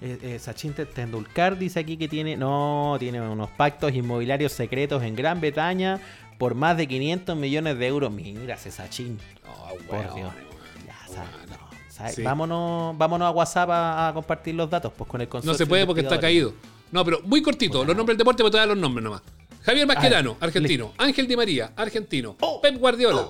[0.05, 2.37] Eh, eh, Sachin Tendulkar dice aquí que tiene.
[2.37, 5.99] No, tiene unos pactos inmobiliarios secretos en Gran Bretaña
[6.37, 8.11] por más de 500 millones de euros.
[8.11, 9.17] Mira ese Sachin.
[9.43, 10.31] No, Por Dios.
[10.85, 11.49] Ya, sabe, weón.
[11.49, 11.57] no,
[11.89, 12.11] sabe.
[12.13, 12.21] Sí.
[12.21, 15.65] Vámonos, vámonos a WhatsApp a, a compartir los datos pues con el No consorcio se
[15.65, 16.53] puede porque está caído.
[16.91, 17.83] No, pero muy cortito.
[17.83, 19.23] Los nombres del deporte, pero te voy a dar los nombres nomás.
[19.63, 20.93] Javier Mascherano, argentino.
[20.99, 22.35] Ángel Di María, argentino.
[22.41, 22.61] Oh.
[22.61, 23.29] Pep Guardiola.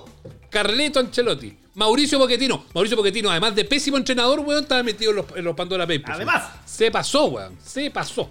[0.50, 1.56] Carleto Ancelotti.
[1.76, 2.64] Mauricio Pochettino.
[2.74, 6.08] Mauricio Pochettino, además de pésimo entrenador, weón, estaba metido en los, en los Pandora Papers.
[6.08, 6.42] Además.
[6.42, 6.62] weón.
[6.64, 7.58] Se pasó, weón.
[7.62, 8.30] Se pasó.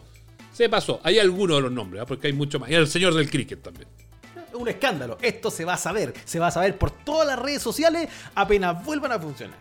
[0.51, 0.99] Se pasó.
[1.03, 2.05] Hay algunos de los nombres, ¿ah?
[2.07, 2.69] porque hay mucho más.
[2.71, 3.87] Y el señor del cricket también.
[4.53, 5.19] un escándalo.
[5.21, 6.13] Esto se va a saber.
[6.25, 9.59] Se va a saber por todas las redes sociales apenas vuelvan a funcionar.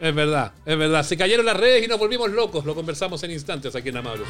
[0.00, 1.04] Es verdad, es verdad.
[1.04, 2.64] Se cayeron las redes y nos volvimos locos.
[2.64, 4.26] Lo conversamos en instantes aquí en Amables.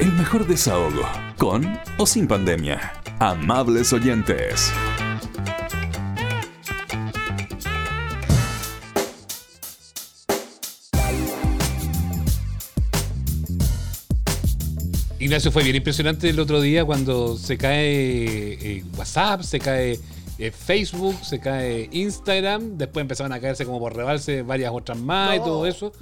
[0.00, 2.94] El mejor desahogo, con o sin pandemia.
[3.18, 4.72] Amables oyentes.
[15.18, 20.00] Ignacio fue bien impresionante el otro día cuando se cae eh, WhatsApp, se cae
[20.40, 25.36] eh, Facebook, se cae Instagram, después empezaron a caerse como por rebalse varias otras más
[25.36, 25.92] y todo eso.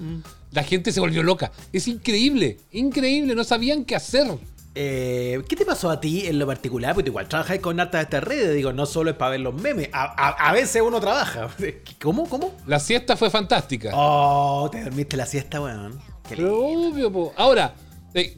[0.53, 1.53] La gente se volvió loca.
[1.73, 4.27] Es increíble, increíble, no sabían qué hacer.
[4.75, 6.95] Eh, ¿Qué te pasó a ti en lo particular?
[6.95, 8.55] Porque igual trabajáis con hartas de estas redes.
[8.55, 9.89] Digo, no solo es para ver los memes.
[9.93, 11.49] A, a- a veces uno trabaja.
[12.01, 12.29] ¿Cómo?
[12.29, 12.55] ¿Cómo?
[12.67, 13.91] La siesta fue fantástica.
[13.95, 15.99] Oh, te dormiste la siesta, weón.
[16.31, 16.57] Lindo.
[16.57, 17.33] obvio, po.
[17.37, 17.75] Ahora,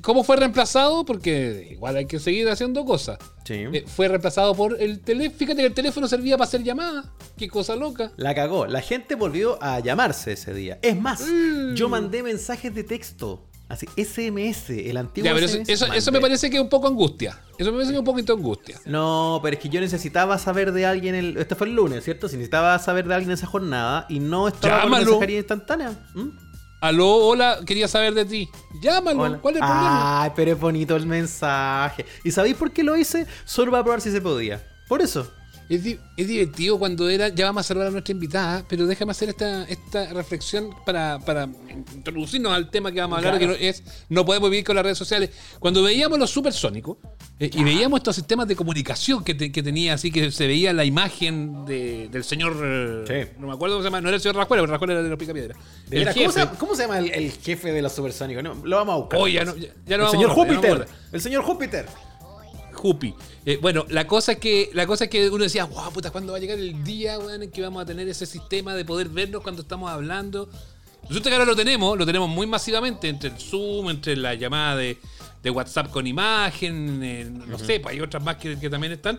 [0.02, 1.04] ¿cómo fue reemplazado?
[1.04, 3.18] Porque igual hay que seguir haciendo cosas.
[3.44, 3.54] Sí.
[3.72, 5.38] Eh, fue reemplazado por el teléfono.
[5.38, 7.06] Fíjate que el teléfono servía para hacer llamadas.
[7.36, 8.12] Qué cosa loca.
[8.16, 8.66] La cagó.
[8.66, 10.78] La gente volvió a llamarse ese día.
[10.82, 11.74] Es más, Mm.
[11.74, 13.46] yo mandé mensajes de texto.
[13.68, 15.68] Así, SMS, el antiguo Ya, pero SMS.
[15.96, 17.38] eso, me parece que es un poco angustia.
[17.56, 18.80] Eso me parece que es un poquito angustia.
[18.84, 21.14] No, pero es que yo necesitaba saber de alguien.
[21.14, 21.36] El...
[21.36, 22.28] Este fue el lunes, ¿cierto?
[22.28, 25.04] Si necesitaba saber de alguien esa jornada y no estaba con Llámalo.
[25.06, 25.90] mensajería instantánea.
[26.14, 26.28] ¿Mm?
[26.80, 28.48] Aló, hola, quería saber de ti.
[28.80, 29.38] Llámalo, Hola.
[29.38, 30.22] ¿cuál es el problema?
[30.22, 32.06] Ay, pero es bonito el mensaje.
[32.24, 33.26] ¿Y sabéis por qué lo hice?
[33.44, 34.66] Solo para probar si se podía.
[34.88, 35.30] Por eso.
[35.70, 37.28] Es, di- es divertido cuando era.
[37.28, 41.48] Ya vamos a saludar a nuestra invitada, pero déjame hacer esta, esta reflexión para, para
[41.94, 43.54] introducirnos al tema que vamos a hablar, Claro.
[43.54, 45.30] que no- es no podemos vivir con las redes sociales.
[45.60, 46.98] Cuando veíamos los supersónicos
[47.38, 50.72] eh, y veíamos estos sistemas de comunicación que, te- que tenía, así que se veía
[50.72, 53.04] la imagen de- del señor.
[53.06, 53.30] Sí.
[53.38, 55.08] No me acuerdo cómo se llama, no era el señor Rascuela, pero Rascuela era de
[55.08, 55.54] los Picapiedra.
[55.88, 58.42] El veras, ¿cómo, se llama, cómo se llama el, el jefe de los supersónicos?
[58.42, 59.20] No, lo vamos a buscar.
[59.20, 60.88] Oh, ya no- ya- ya no el vamos señor a ya Júpiter.
[61.12, 61.86] el señor Júpiter.
[62.80, 63.14] Jupi.
[63.44, 66.32] Eh, bueno, la cosa es que la cosa es que uno decía, wow, puta, ¿cuándo
[66.32, 69.10] va a llegar el día, weón, en que vamos a tener ese sistema de poder
[69.10, 70.48] vernos cuando estamos hablando?
[71.06, 74.76] Resulta que ahora lo tenemos, lo tenemos muy masivamente entre el Zoom, entre la llamada
[74.76, 74.96] de,
[75.42, 79.18] de WhatsApp con imagen, eh, no sé, pues hay otras más que, que también están.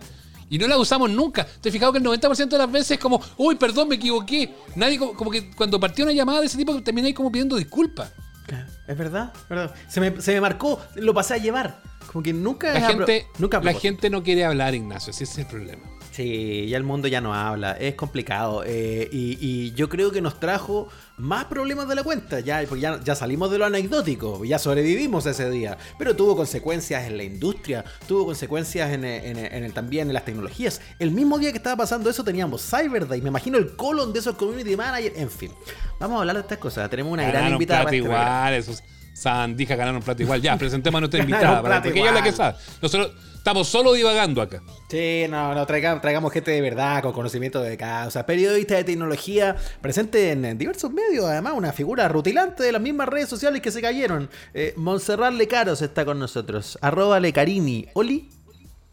[0.50, 1.46] Y no las usamos nunca.
[1.46, 4.56] ¿Te has fijado que el 90% de las veces es como, uy, perdón, me equivoqué?
[4.76, 7.58] Nadie, como, como que cuando partió una llamada de ese tipo, también hay como pidiendo
[7.58, 8.12] disculpas.
[8.48, 9.74] Claro, Es verdad, verdad.
[9.88, 11.80] Se me, se me marcó, lo pasé a llevar.
[12.12, 12.74] Como que nunca.
[12.74, 15.84] La gente, nunca la gente no quiere hablar, Ignacio, ese es el problema.
[16.12, 18.64] Sí, ya el mundo ya no habla, es complicado.
[18.66, 22.82] eh, y, y yo creo que nos trajo más problemas de la cuenta, ya, porque
[22.82, 27.24] ya, ya salimos de lo anecdótico, ya sobrevivimos ese día, pero tuvo consecuencias en la
[27.24, 30.82] industria, tuvo consecuencias en, en- en el- también en las tecnologías.
[31.00, 34.20] El mismo día que estaba pasando eso teníamos Cyber Day, me imagino el colon de
[34.20, 35.52] esos community managers, en fin.
[35.98, 37.86] Vamos a hablar de estas cosas, tenemos una gran invitada.
[37.86, 38.84] para este igual, esos
[39.22, 40.42] sandijas ganaron plata igual.
[40.42, 42.56] Ya, presentemos a nuestra invitada, para- porque ella es la que sabe.
[42.82, 44.62] Nosotros estamos solo divagando acá.
[44.90, 49.56] Sí, no, no, traiga- traigamos gente de verdad, con conocimiento de causa, periodista de tecnología,
[49.82, 53.72] presente en, en diversos medios, además una figura rutilante de las mismas redes sociales que
[53.72, 54.30] se cayeron.
[54.54, 57.88] Eh, Montserrat Lecaros está con nosotros, arroba Lecarini.
[57.94, 58.30] Oli,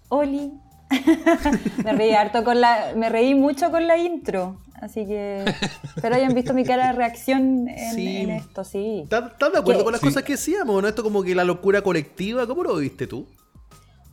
[0.08, 0.50] Oli.
[1.84, 2.92] Me reí harto con la.
[2.96, 4.56] Me reí mucho con la intro.
[4.80, 5.44] Así que.
[5.96, 8.16] Espero hayan visto mi cara de reacción en, Sí.
[8.18, 9.00] en esto, sí.
[9.02, 9.84] ¿estás de acuerdo ¿Qué?
[9.84, 10.06] con las Sí.
[10.06, 10.80] cosas que decíamos?
[10.82, 10.88] ¿No?
[10.88, 13.26] Esto como que la locura colectiva, ¿cómo lo viste tú?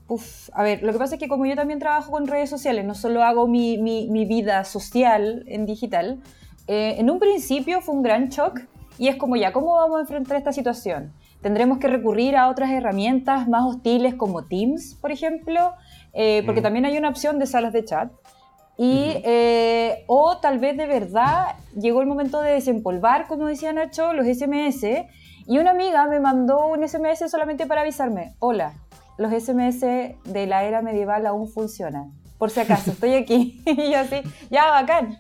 [0.08, 2.86] Uf, a ver, lo que pasa es que como yo también trabajo con redes sociales,
[2.86, 6.22] no solo hago mi, mi- mi vida social en digital,
[6.68, 8.60] eh, en un principio fue un gran shock
[9.00, 11.12] y es como ya, ¿cómo vamos a enfrentar esta situación?
[11.42, 15.74] ¿Tendremos que recurrir a otras herramientas más hostiles como Teams, por ejemplo?
[16.16, 18.12] Eh, porque también hay una opción de salas de chat.
[18.78, 24.14] Y, eh, o tal vez de verdad llegó el momento de desempolvar, como decía Nacho,
[24.14, 25.08] los SMS.
[25.48, 28.74] Y una amiga me mandó un SMS solamente para avisarme, hola,
[29.18, 32.12] los SMS de la era medieval aún funcionan.
[32.38, 33.62] Por si acaso, estoy aquí.
[33.66, 35.18] y yo así, ya, bacán.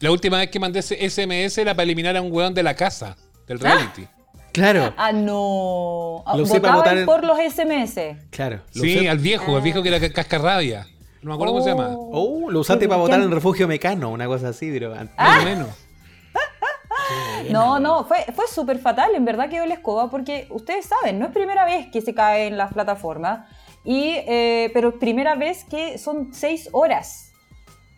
[0.00, 2.74] La última vez que mandé ese SMS era para eliminar a un weón de la
[2.74, 4.06] casa, del reality.
[4.54, 6.22] Claro, Ah, no.
[6.24, 8.16] Ah, Lo usé para Votaban votar en- por los SMS.
[8.30, 8.60] claro.
[8.74, 10.86] Lo Sí, usé- al viejo, al viejo que era ca- cascarrabia.
[11.22, 11.88] No me acuerdo cómo se llama.
[11.92, 14.94] Oh, lo usaste ¿Qué- para votar en refugio mecano, una cosa así, pero...
[14.94, 15.68] Más o menos.
[17.50, 21.26] No, no, fue, fue súper fatal, en verdad quedó la escoba, porque ustedes saben, no
[21.26, 23.46] es primera vez que se cae en las plataformas,
[23.84, 27.32] y, eh, pero es primera vez que son seis horas.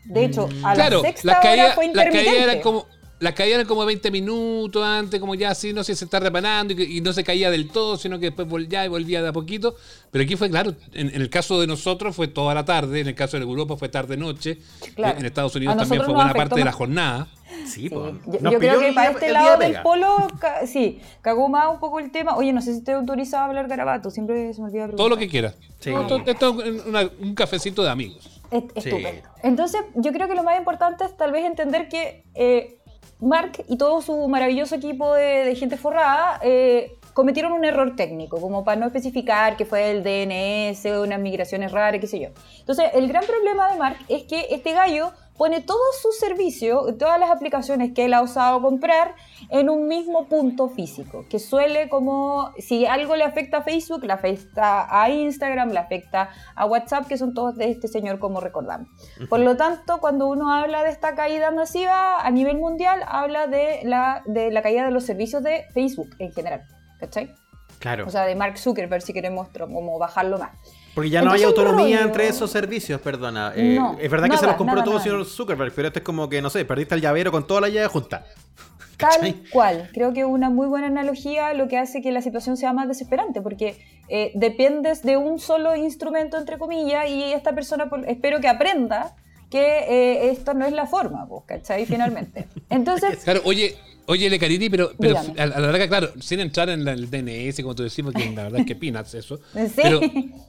[0.05, 2.42] De hecho, a Claro, la sexta las hora caídas, fue las caídas intermitente.
[2.42, 2.87] eran como.
[3.18, 6.74] Las caídas eran como 20 minutos antes, como ya así, no sé, se está reparando
[6.74, 9.74] y, no se caía del todo, sino que después volvía y volvía de a poquito.
[10.11, 13.09] Pero aquí fue claro, en, en el caso de nosotros fue toda la tarde, en
[13.09, 14.59] el caso de Europa fue tarde-noche,
[14.94, 15.18] Claro.
[15.18, 17.29] en Estados Unidos también fue buena parte de la jornada.
[17.64, 17.88] Sí, Sí.
[17.88, 18.12] Yo,
[18.50, 21.79] yo creo que para día- este lado de del polo, ca- sí, cagó más un
[21.81, 22.37] poco el tema.
[22.37, 24.96] Oye, no sé si estoy autorizado a hablar garabato, siempre se me olvida preguntar.
[24.98, 25.55] Todo lo que quieras.
[25.81, 25.90] Sí.
[25.90, 28.42] Esto, esto es una- un cafecito de amigos.
[28.50, 28.90] Es- Sí.
[28.90, 29.22] Estupendo.
[29.42, 32.76] Entonces, yo creo que lo más importante es tal vez entender que eh,
[33.20, 38.62] Mark y todo su maravilloso equipo de, gente forrada eh, cometieron un error técnico, como
[38.62, 42.29] para no especificar que fue el DNS, unas migraciones raras, qué sé yo.
[42.59, 47.18] Entonces, el gran problema de Mark es que este gallo pone todos sus servicios, todas
[47.20, 49.14] las aplicaciones que él ha usado comprar
[49.51, 54.12] en un mismo punto físico, que suele como, si algo le afecta a Facebook, le
[54.12, 58.88] afecta a Instagram, le afecta a WhatsApp, que son todos de este señor como recordamos.
[59.29, 63.81] Por lo tanto, cuando uno habla de esta caída masiva a nivel mundial, habla de
[63.85, 66.62] la, de la caída de los servicios de Facebook en general,
[66.99, 67.35] ¿cachai?
[67.79, 68.07] Claro.
[68.07, 70.53] O sea, de Mark Zuckerberg, si queremos como bajarlo más.
[70.96, 73.52] Porque ya no hay Entonces, autonomía rollo- entre esos servicios, perdona.
[73.54, 75.11] Eh, No, es verdad que se los compró nada, todo el nada.
[75.11, 77.68] señor Zuckerberg, pero esto es como que, no sé, perdiste el llavero con toda la
[77.68, 78.24] llave junta.
[78.96, 79.35] Tal ¿Cachai?
[79.52, 79.90] cual.
[79.92, 83.42] Creo que una muy buena analogía lo que hace que la situación sea más desesperante,
[83.42, 83.76] porque
[84.09, 89.14] eh, dependes de un solo instrumento, entre comillas, y esta persona por- espero que aprenda
[89.57, 91.87] que eh, esto no es la forma, pues, ¿cachai?
[91.87, 92.47] Finalmente.
[92.71, 94.90] Entonces, Claro, oye, oye, Lecarini, pero,
[95.38, 98.31] a, a la larga, claro, sin entrar en la- el DNS, como tú decimos, que
[98.33, 99.40] la verdad es que peanuts eso.
[99.55, 99.71] Sí.
[99.83, 100.01] Pero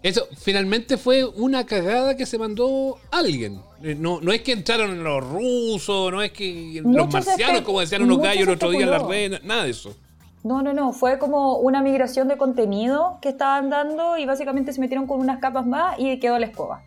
[0.03, 3.61] eso finalmente fue una cagada que se mandó alguien.
[3.83, 7.79] Eh, No, no es que entraron los rusos, no es que los Mucho marcianos, como
[7.79, 9.95] decían unos gallos el otro día en las redes, nada de eso.
[10.43, 14.79] no, no, no, fue como una migración de contenido que estaban dando y básicamente se
[14.79, 16.83] metieron con unas capas más y quedó la escoba.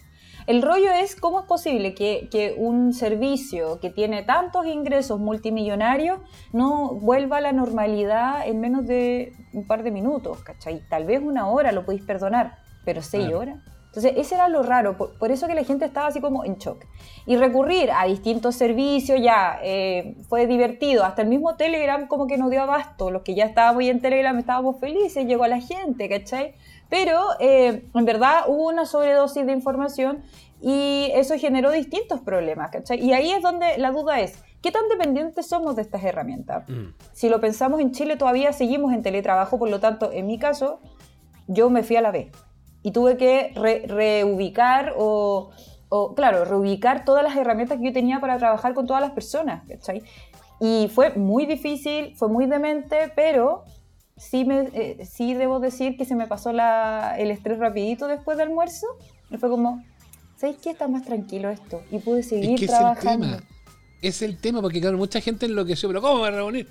[0.50, 6.18] El rollo es cómo es posible que, que un servicio que tiene tantos ingresos multimillonarios
[6.52, 10.82] no vuelva a la normalidad en menos de un par de minutos, ¿cachai?
[10.88, 13.38] Tal vez una hora lo podéis perdonar, pero seis Claro.
[13.38, 13.58] horas.
[13.86, 16.56] Entonces, ese era lo raro, por, por eso que la gente estaba así como en
[16.56, 16.84] shock.
[17.26, 21.04] Y recurrir a distintos servicios ya eh, fue divertido.
[21.04, 23.12] Hasta el mismo Telegram como que nos dio abasto.
[23.12, 26.54] Los que ya estábamos ahí en Telegram estábamos felices, llegó a la gente, ¿cachai?
[26.90, 30.22] Pero eh, en verdad hubo una sobredosis de información
[30.60, 33.02] y eso generó distintos problemas, ¿cachai?
[33.02, 36.68] Y ahí es donde la duda es, ¿qué tan dependientes somos de estas herramientas?
[36.68, 36.88] Mm.
[37.12, 40.80] Si lo pensamos en Chile, todavía seguimos en teletrabajo, por lo tanto, en mi caso,
[41.46, 42.30] yo me fui a la B
[42.82, 45.50] y tuve que re- reubicar o,
[45.88, 49.62] o, claro, reubicar todas las herramientas que yo tenía para trabajar con todas las personas,
[49.68, 50.02] ¿cachai?
[50.60, 53.64] Y fue muy difícil, fue muy demente, pero
[54.20, 58.36] sí, me, eh, sí debo decir que se me pasó la- el estrés rapidito después
[58.38, 58.86] del almuerzo.
[59.30, 59.82] Y fue como,
[60.36, 60.70] ¿sabéis qué?
[60.70, 61.82] Está más tranquilo esto.
[61.90, 63.26] Y pude seguir Es que es el trabajando.
[63.26, 63.42] tema.
[64.02, 66.68] Es el tema, porque claro, mucha gente enloqueció, pero ¿cómo va a reunir?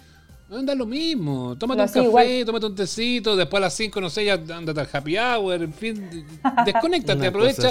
[0.50, 1.56] No da lo mismo.
[1.60, 2.46] Tómate Lo un café, igual.
[2.46, 5.74] tómate un tecito, después a las 5, no sé, ya ándate al happy hour, en
[5.74, 6.10] fin.
[6.66, 7.70] Desconéctate, aprovecha.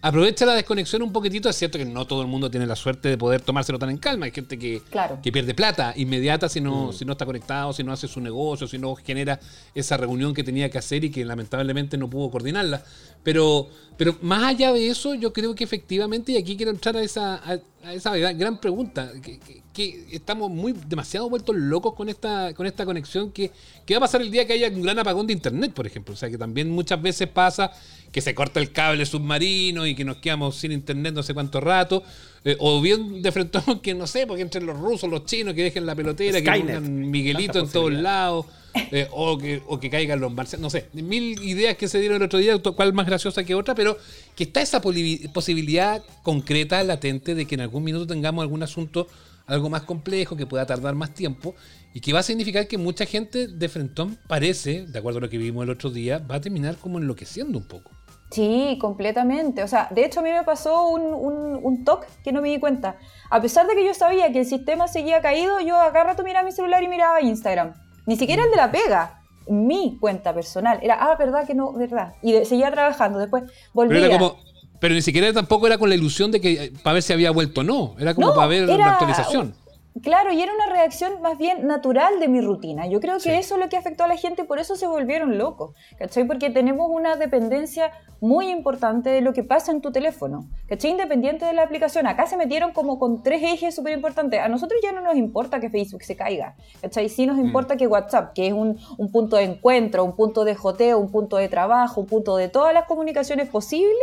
[0.00, 1.48] Aprovecha la desconexión un poquito.
[1.48, 3.96] Es cierto que no todo el mundo tiene la suerte de poder tomárselo tan en
[3.98, 4.26] calma.
[4.26, 5.18] Hay gente que, Claro.
[5.20, 6.64] que pierde plata inmediata si Mm.
[6.64, 9.40] no, si no está conectado, si no hace su negocio, si no genera
[9.74, 12.84] esa reunión que tenía que hacer y que lamentablemente no pudo coordinarla.
[13.24, 17.02] Pero, pero más allá de eso, yo creo que efectivamente, y aquí quiero entrar a
[17.02, 22.08] esa, a, a esa gran, pregunta, que, que- que estamos muy demasiado vueltos locos con
[22.08, 23.52] esta, con esta conexión, que,
[23.86, 26.14] que va a pasar el día que haya un gran apagón de internet, por ejemplo.
[26.14, 27.70] O sea, que también muchas veces pasa
[28.10, 31.60] que se corta el cable submarino y que nos quedamos sin internet no sé cuánto
[31.60, 32.02] rato.
[32.44, 35.62] eh, o bien de frente que no sé, porque entre los rusos, los chinos, que
[35.62, 36.44] dejen la pelotera, que
[36.80, 38.46] pongan Miguelito en todos lados.
[38.92, 42.16] Eh, o, que, o que caigan los marcianos, no sé, mil ideas que se dieron
[42.16, 43.96] el otro día, cuál más graciosa que otra, pero
[44.34, 49.06] que está esa posibilidad concreta, latente, de que en algún minuto tengamos algún asunto
[49.48, 51.54] algo más complejo, que pueda tardar más tiempo,
[51.94, 55.30] y que va a significar que mucha gente de Frentón parece, de acuerdo a lo
[55.30, 57.90] que vimos el otro día, va a terminar como enloqueciendo un poco.
[58.30, 59.62] Sí, completamente.
[59.62, 62.60] O sea, de hecho a mí me pasó un, un, toque que no me di
[62.60, 62.98] cuenta.
[63.30, 66.44] A pesar de que yo sabía que el sistema seguía caído, yo acá rato miraba
[66.44, 67.72] mi celular y miraba Instagram.
[68.08, 69.20] Ni siquiera el de la pega.
[69.50, 70.78] Mi cuenta personal.
[70.82, 72.14] Era, ah, verdad que no, verdad.
[72.22, 73.18] Y de- seguía trabajando.
[73.18, 73.44] Después
[73.74, 74.00] volvía.
[74.00, 74.36] Pero era como.
[74.80, 77.60] Pero ni siquiera tampoco era con la ilusión de que para ver si había vuelto
[77.62, 77.94] o no.
[77.98, 79.54] Era como No, para ver era- la actualización.
[80.02, 82.86] Claro, y era una reacción más bien natural de mi rutina.
[82.86, 85.38] Yo creo que eso es lo que afectó a la gente, por eso se volvieron
[85.38, 86.26] locos, ¿cachai?
[86.26, 90.90] Porque tenemos una dependencia muy importante de lo que pasa en tu teléfono, ¿cachai?
[90.90, 92.06] Independiente de la aplicación.
[92.06, 94.40] Acá se metieron como con tres ejes súper importantes.
[94.40, 97.08] A nosotros ya no nos importa que Facebook se caiga, ¿cachai?
[97.08, 100.54] Sí nos importa que WhatsApp, que es un, un punto de encuentro, un punto de
[100.54, 103.96] joteo, un punto de trabajo, un punto de todas las comunicaciones posibles,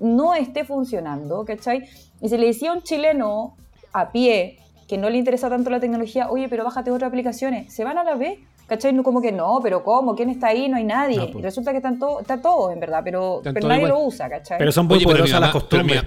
[0.00, 1.88] no esté funcionando, ¿cachai?
[2.20, 3.54] Y se le decía a un chileno
[3.92, 7.84] a pie que no le interesa tanto la tecnología, oye, pero bájate otras aplicaciones, se
[7.84, 8.92] van a la B, ¿cachai?
[8.94, 10.14] No como que no, pero ¿cómo?
[10.16, 10.68] ¿Quién está ahí?
[10.68, 11.18] No hay nadie.
[11.18, 11.44] No, pues.
[11.44, 13.92] resulta que están todos, está todos, en verdad, pero, pero nadie igual.
[13.92, 14.56] lo usa, ¿cachai?
[14.58, 16.02] Pero son muy Oye, poderosas las mamá- costumbres.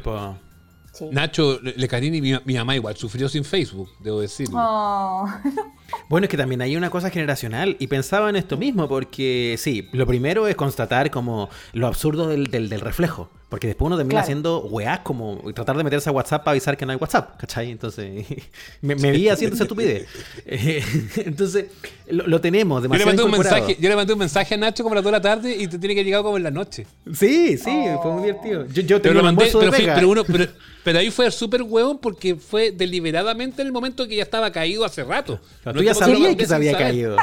[0.94, 1.08] Sí.
[1.10, 4.58] Nacho Lecarini, mi, mi mamá igual, sufrió sin Facebook, debo decirlo.
[4.60, 5.26] Oh.
[6.10, 9.88] Bueno, es que también hay una cosa generacional y pensaba en esto mismo porque sí,
[9.94, 14.16] lo primero es constatar como lo absurdo del, del, del reflejo, porque después uno termina
[14.16, 14.24] Claro.
[14.24, 17.72] haciendo weás como tratar de meterse a WhatsApp para avisar que no hay WhatsApp, ¿cachai?
[17.72, 18.26] Entonces
[18.82, 20.08] me, me vi haciendo esa estupidez.
[20.46, 20.84] Eh,
[21.26, 21.66] Entonces
[22.10, 24.58] lo, lo tenemos Yo le, demasiado mandé un mensaje, yo le mandé un mensaje a
[24.58, 26.44] Nacho como a las 2 de la tarde y te tiene que llegar como en
[26.44, 26.86] la noche.
[27.14, 28.66] Sí, sí, fue muy divertido.
[28.68, 29.96] Yo, yo Pero, lo mandé, pero, fui- pega.
[29.96, 30.48] pero uno, pero,
[30.84, 34.84] pero ahí fue súper huevón porque fue deliberadamente en el momento que ya estaba caído
[34.86, 35.40] hace rato.
[35.66, 35.94] No tú ya
[36.26, 37.17] como que se había caído.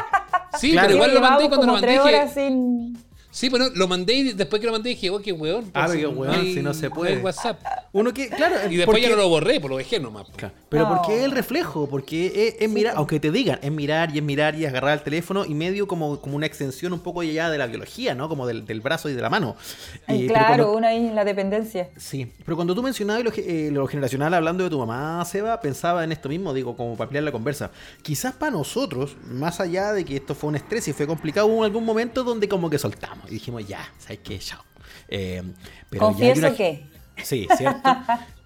[0.59, 0.87] Sí, Claro.
[0.89, 2.99] pero igual lo mandé cuando lo mandé tres dije, horas sin...
[3.31, 5.65] Sí, pero lo mandé y después que lo mandé dije, oh, qué huevón.
[5.65, 6.07] pues, Ah, qué
[6.41, 7.17] hay- si no se puede.
[7.17, 7.61] hay WhatsApp.
[7.91, 10.25] Uno que, claro, Y después ya no lo borré, pues lo dejé nomás.
[10.27, 10.37] pues.
[10.37, 10.97] Claro, Pero No.
[10.97, 14.23] porque es el reflejo, porque es, es mirar, aunque te digan, es mirar y es
[14.25, 17.49] mirar y es agarrar el teléfono y medio como, como una extensión un poco ya
[17.49, 18.29] de la biología, ¿no?
[18.29, 19.57] Como del, del brazo y de la mano.
[20.07, 21.89] Ay, Eh, pero claro, cuando- una ahí en la dependencia.
[21.97, 26.05] Sí, pero cuando tú mencionabas lo, eh, lo generacional hablando de tu mamá, Seba, pensaba
[26.05, 27.71] en esto mismo, digo, como para ampliar la conversa.
[28.03, 31.65] Quizás para nosotros, más allá de que esto fue un estrés y fue complicado, hubo
[31.65, 34.39] algún momento donde como que soltamos y dijimos, ya, ¿sabes qué?
[34.39, 34.63] Chao.
[35.09, 35.43] Eh,
[35.89, 36.98] pero ya Confieso una- que...
[37.23, 37.81] Sí, ¿cierto?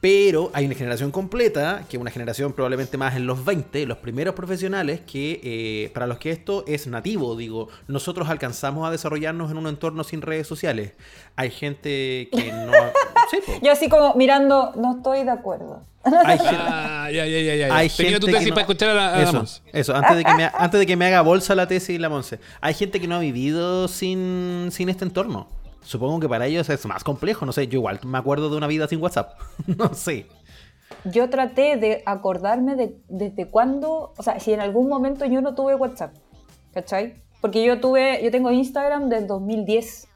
[0.00, 3.98] Pero hay una generación completa, que es una generación probablemente más en los 20, los
[3.98, 9.50] primeros profesionales, que eh, para los que esto es nativo, digo, nosotros alcanzamos a desarrollarnos
[9.52, 10.92] en un entorno sin redes sociales.
[11.36, 12.72] Hay gente que no...
[13.30, 13.38] Sí.
[13.62, 15.82] Yo así como mirando, no estoy de acuerdo.
[16.04, 17.74] Hay gente, Ah, ya, ya, ya, ya.
[17.74, 19.62] hay Tenía tu gente tesis no- para escuchar a la, a la eso, Mons.
[19.72, 22.40] eso, antes de, que me, antes de que me haga bolsa la tesis la Monse.
[22.60, 25.48] Hay gente que no ha vivido sin, sin este entorno.
[25.82, 28.66] Supongo que para ellos es más complejo, no sé, yo igual me acuerdo de una
[28.66, 29.38] vida sin WhatsApp.
[29.66, 30.26] no sé.
[31.04, 35.54] Yo traté de acordarme de desde cuándo, o sea, si en algún momento yo no
[35.54, 36.14] tuve WhatsApp,
[36.72, 37.14] ¿cachai?
[37.40, 40.08] Porque yo tuve, yo tengo Instagram desde 2010.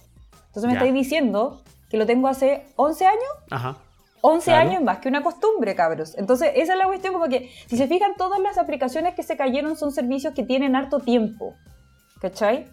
[0.49, 0.79] Entonces me Ya.
[0.79, 3.23] estáis diciendo que lo tengo hace 11 años.
[3.51, 3.77] Ajá.
[4.21, 4.69] 11 Claro.
[4.71, 6.17] años más que una costumbre, cabros.
[6.19, 9.37] Entonces, esa es la cuestión, como que, si se fijan, todas las aplicaciones que se
[9.37, 11.55] cayeron son servicios que tienen harto tiempo,
[12.21, 12.67] ¿cachai?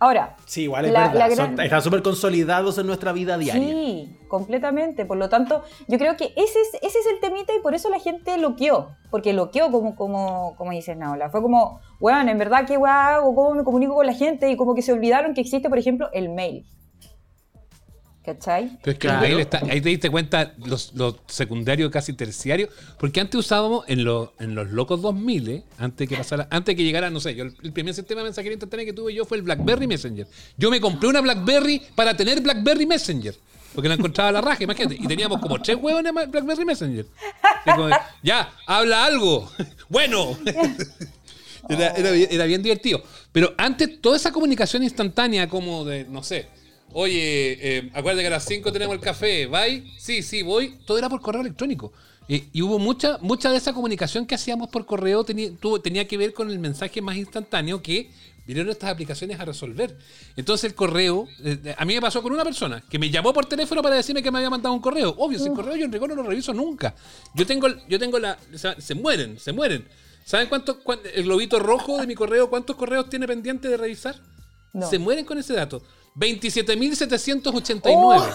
[0.00, 1.14] Ahora, Sí, igual es La- verdad.
[1.18, 3.62] la son- gran- están súper consolidados en nuestra vida diaria.
[3.62, 5.04] Sí, completamente.
[5.04, 7.90] Por lo tanto, yo creo que ese es, ese es el temita y por eso
[7.90, 8.90] la gente loqueó.
[9.10, 11.30] Porque loqueó, como, como, como dices, Naola.
[11.30, 13.34] Fue como, bueno, en verdad, ¿qué hago?
[13.34, 14.48] ¿Cómo me comunico con la gente?
[14.50, 16.64] Y como que se olvidaron que existe, por ejemplo, el mail.
[18.34, 18.78] ¿Cachai?
[18.82, 19.24] Pero es que Claro.
[19.24, 22.68] el mail está- ahí te diste cuenta los, los secundarios casi terciarios,
[22.98, 25.62] porque antes usábamos en, los en los locos 2000, ¿eh?
[25.78, 28.52] antes que pasara, antes que llegara, no sé, yo el, el primer sistema de mensajería
[28.54, 30.26] instantánea que tuve yo fue el BlackBerry Messenger.
[30.58, 33.34] Yo me compré una BlackBerry para tener BlackBerry Messenger,
[33.74, 37.06] porque la encontraba a la raja, imagínate, y teníamos como tres huevos en BlackBerry Messenger.
[37.64, 37.88] Y como,
[38.22, 39.50] ya, habla algo.
[39.88, 40.36] bueno.
[41.68, 43.02] Era, era bien divertido.
[43.30, 46.48] Pero antes, toda esa comunicación instantánea, como de, no sé,
[46.92, 49.84] oye, eh, acuérdate que a las 5 tenemos el café, ¿vai?
[49.98, 50.78] Sí, sí, voy.
[50.86, 51.92] Todo era por correo electrónico.
[52.28, 56.06] Eh, y hubo mucha, mucha de esa comunicación que hacíamos por correo tenía, tuvo- tenía
[56.06, 58.10] que ver con el mensaje más instantáneo que
[58.46, 59.96] vinieron estas aplicaciones a resolver.
[60.36, 63.46] Entonces el correo, eh, a mí me pasó con una persona que me llamó por
[63.46, 65.14] teléfono para decirme que me había mandado un correo.
[65.18, 66.94] Obvio, si el correo yo en rigor no lo reviso nunca.
[67.34, 68.38] Yo tengo, yo tengo la,
[68.78, 69.86] se mueren, se mueren.
[70.24, 74.16] ¿Saben cuánto, cuán- el globito rojo de mi correo, cuántos correos tiene pendiente de revisar?
[74.74, 74.88] No.
[74.88, 75.82] Se mueren con ese dato.
[76.18, 78.22] 27.789.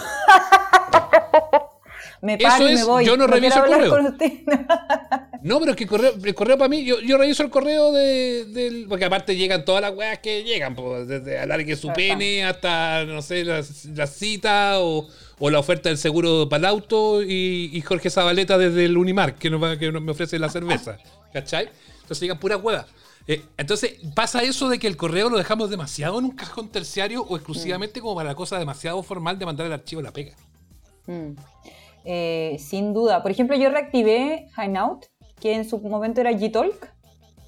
[2.22, 3.04] Me Eso paro y me es, voy.
[3.04, 3.90] yo no reviso el correo.
[3.90, 4.32] con usted.
[5.42, 7.92] No, pero es que el correo, el correo para mí, yo, yo reviso el correo
[7.92, 8.86] de, del.
[8.88, 13.20] Porque aparte llegan todas las weas que llegan, pues, desde alargue su pene hasta, no
[13.20, 13.62] sé, la,
[13.94, 15.06] la cita o,
[15.38, 19.34] o la oferta del seguro para el auto y, y Jorge Zabaleta desde el Unimar,
[19.34, 20.96] que, nos va- que nos- me ofrece la cerveza.
[21.34, 21.68] ¿Cachai?
[21.96, 22.86] Entonces llegan puras huevas.
[23.26, 27.22] Eh, entonces pasa eso de que el correo lo dejamos demasiado en un cajón terciario
[27.22, 30.34] o exclusivamente como para la cosa demasiado formal de mandar el archivo a la pega.
[31.06, 31.36] Mm.
[32.04, 33.22] Eh, sin duda.
[33.22, 35.06] Por ejemplo, yo reactivé Hangout,
[35.40, 36.92] que en su momento era Gtalk.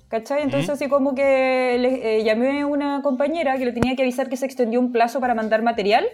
[0.09, 0.43] ¿Cachai?
[0.43, 4.29] Entonces, así como que le, eh, llamé a una compañera que le tenía que avisar
[4.29, 6.07] que se extendió un plazo para mandar material.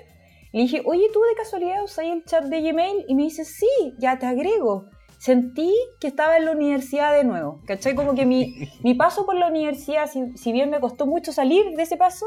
[0.52, 3.04] Le dije, oye, ¿tú de casualidad usas el chat de Gmail?
[3.06, 3.66] Y me dice, sí,
[3.98, 4.86] ya te agrego.
[5.22, 7.60] Sentí que estaba en la universidad de nuevo.
[7.64, 7.94] ¿Cachai?
[7.94, 11.76] Como que mi, mi paso por la universidad, si, si bien me costó mucho salir
[11.76, 12.26] de ese paso,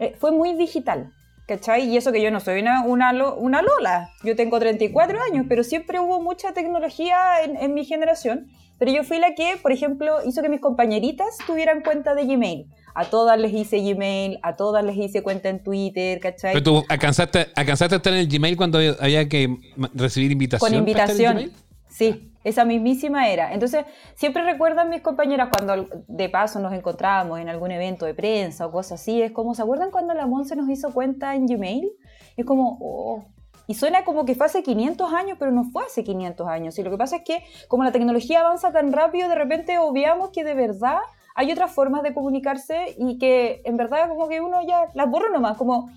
[0.00, 1.12] eh, fue muy digital.
[1.46, 1.88] ¿Cachai?
[1.88, 4.10] Y eso que yo no soy una, una, una Lola.
[4.24, 8.48] Yo tengo 34 años, pero siempre hubo mucha tecnología en, en mi generación.
[8.80, 12.66] Pero yo fui la que, por ejemplo, hizo que mis compañeritas tuvieran cuenta de Gmail.
[12.96, 16.54] A todas les hice Gmail, a todas les hice cuenta en Twitter, ¿cachai?
[16.54, 19.56] Pero tú alcanzaste, alcanzaste a estar en el Gmail cuando había que
[19.94, 20.68] recibir invitación.
[20.68, 21.52] Con invitación.
[21.94, 23.52] Sí, esa mismísima era.
[23.52, 23.84] Entonces,
[24.16, 28.72] siempre recuerdan mis compañeras cuando de paso nos encontrábamos en algún evento de prensa o
[28.72, 29.22] cosas así.
[29.22, 31.92] Es como, ¿se acuerdan cuando la Monse nos hizo cuenta en Gmail?
[32.36, 33.24] Es como, oh.
[33.68, 36.76] Y suena como que fue hace 500 años, pero no fue hace 500 años.
[36.80, 40.30] Y lo que pasa es que, como la tecnología avanza tan rápido, de repente obviamos
[40.30, 40.98] que de verdad
[41.36, 45.28] hay otras formas de comunicarse y que en verdad como que uno ya las borra
[45.32, 45.90] nomás, como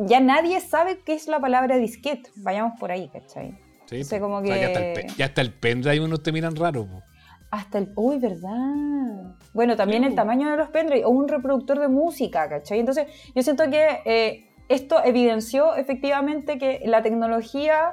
[0.00, 2.30] ya nadie sabe qué es la palabra disquete.
[2.34, 3.63] Vayamos por ahí, ¿cachai?
[3.86, 6.22] Sí, O sea, como O sea, ya, hasta el, que- ya hasta el pendrive unos
[6.22, 6.86] te miran raro.
[6.86, 7.02] po.
[7.50, 7.92] Hasta el.
[7.94, 9.36] Uy, ¿verdad?
[9.52, 12.80] Bueno, también Sí, el tamaño de los pendrive o un reproductor de música, ¿cachai?
[12.80, 17.92] Entonces, yo siento que eh, esto evidenció efectivamente que la tecnología,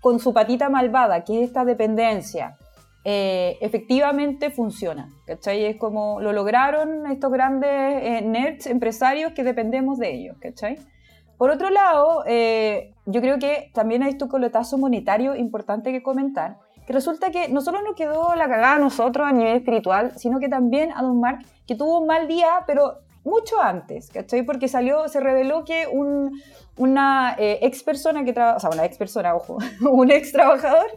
[0.00, 2.56] con su patita malvada, que es esta dependencia,
[3.04, 5.64] eh, efectivamente funciona, ¿cachai?
[5.66, 10.78] Es como lo lograron estos grandes eh, nerds empresarios que dependemos de ellos, ¿cachai?
[11.40, 16.58] Por otro lado, eh, yo creo que también hay este coletazo monetario importante que comentar,
[16.86, 20.38] que resulta que no solo nos quedó la cagada a nosotros a nivel espiritual, sino
[20.38, 24.42] que también a Don Mark, que tuvo un mal día, pero mucho antes, ¿cachai?
[24.42, 26.42] Porque salió, se reveló que un,
[26.76, 29.56] una eh, ex persona que trabaja, o sea, una ex persona, ojo,
[29.90, 30.90] un ex trabajador,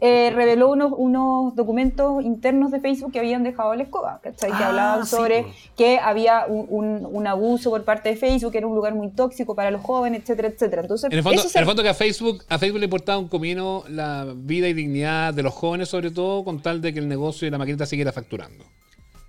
[0.00, 4.50] eh, reveló unos, unos documentos internos de Facebook que habían dejado a la escoba, ¿cachai?
[4.50, 5.46] Que Ah, hablaban sí, sobre
[5.76, 9.10] que había un, un- un abuso por parte de Facebook, que era un lugar muy
[9.10, 10.82] tóxico para los jóvenes, etcétera, etcétera.
[10.82, 12.84] Entonces, En el, fondo, eso se- en el fondo que a Facebook, a Facebook le
[12.86, 16.92] importaba un comino la vida y dignidad de los jóvenes, sobre todo, con tal de
[16.92, 18.64] que el negocio y la maquinita siguiera facturando.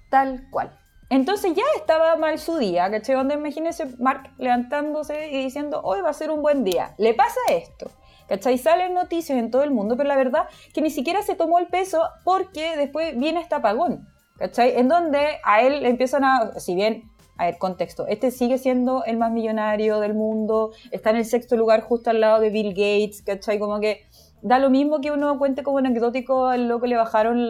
[0.09, 0.71] Tal cual.
[1.11, 3.15] Entonces ya estaba mal su día, ¿cachai?
[3.15, 6.93] Donde imagínese Mark levantándose y diciendo, hoy va a ser un buen día.
[6.99, 7.89] Le pasa esto,
[8.29, 8.57] ¿cachai?
[8.57, 11.67] Salen noticias en todo el mundo, pero la verdad que ni siquiera se tomó el
[11.67, 14.07] peso porque después viene este apagón,
[14.37, 14.77] ¿cachai?
[14.77, 19.17] En donde a él empiezan a, si bien, a ver, contexto, este sigue siendo el
[19.17, 23.23] más millonario del mundo, está en el sexto lugar justo al lado de Bill Gates,
[23.23, 23.59] ¿cachai?
[23.59, 24.05] Como que
[24.41, 27.49] da lo mismo que uno cuente como anecdótico al loco le bajaron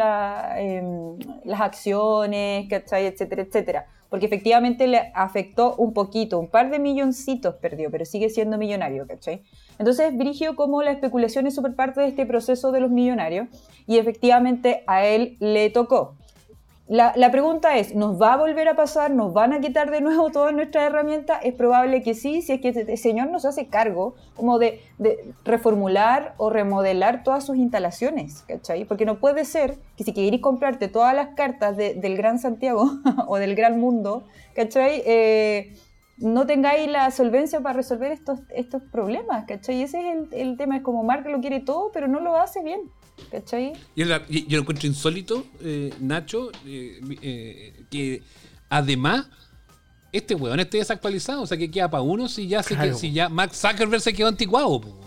[0.57, 3.05] em, las acciones, ¿cachai?
[3.05, 3.85] etcétera, etcétera.
[4.09, 9.07] Porque efectivamente le afectó un poquito, un par de milloncitos perdió, pero sigue siendo millonario,
[9.07, 9.43] ¿cachai?
[9.77, 13.47] Entonces, Brigio, como la especulación es súper parte de este proceso de los millonarios,
[13.85, 16.15] y efectivamente a él le tocó.
[16.89, 19.11] La, pregunta es, ¿nos va a volver a pasar?
[19.11, 21.39] ¿Nos van a quitar de nuevo todas nuestras herramientas?
[21.43, 24.81] Es probable que sí, si es que el señor nos hace cargo como de,
[25.45, 28.85] reformular o remodelar todas sus instalaciones, ¿cachai?
[28.85, 32.89] Porque no puede ser que si queréis comprarte todas las cartas de- del Gran Santiago
[33.27, 34.23] o del Gran Mundo,
[34.55, 35.03] ¿cachai?
[35.05, 35.75] Eh,
[36.17, 39.83] no tengáis la solvencia para resolver estos, estos problemas, ¿cachai?
[39.83, 42.63] Ese es el, el tema, es como Mark lo quiere todo, pero no lo hace
[42.63, 42.81] bien,
[43.31, 43.73] ¿cachai?
[43.95, 48.21] Yo, la- yo lo encuentro insólito, eh, Nacho, eh, eh, que
[48.69, 49.27] además
[50.11, 51.41] este weón esté desactualizado.
[51.43, 52.91] O sea, que queda para uno si ya, se Claro.
[52.91, 54.81] que- si ya Max Zuckerberg se quedó anticuado.
[54.81, 54.99] po.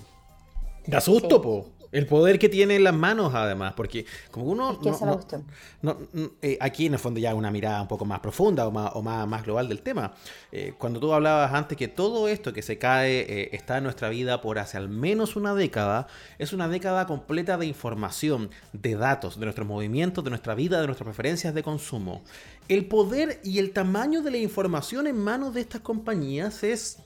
[0.86, 1.42] Da susto, Sí.
[1.42, 1.68] po.
[1.92, 4.72] El poder que tiene en las manos, además, porque como uno...
[4.72, 5.44] Es que esa es la cuestión.
[5.82, 8.70] no- no, eh, aquí en el fondo ya una mirada un poco más profunda o
[8.70, 10.14] más, o más, más global del tema.
[10.50, 14.08] Eh, cuando tú hablabas antes que todo esto que se cae eh, está en nuestra
[14.08, 16.06] vida por hace al menos una década,
[16.38, 20.86] es una década completa de información, de datos, de nuestros movimientos, de nuestra vida, de
[20.86, 22.22] nuestras preferencias de consumo.
[22.68, 26.98] El poder y el tamaño de la información en manos de estas compañías es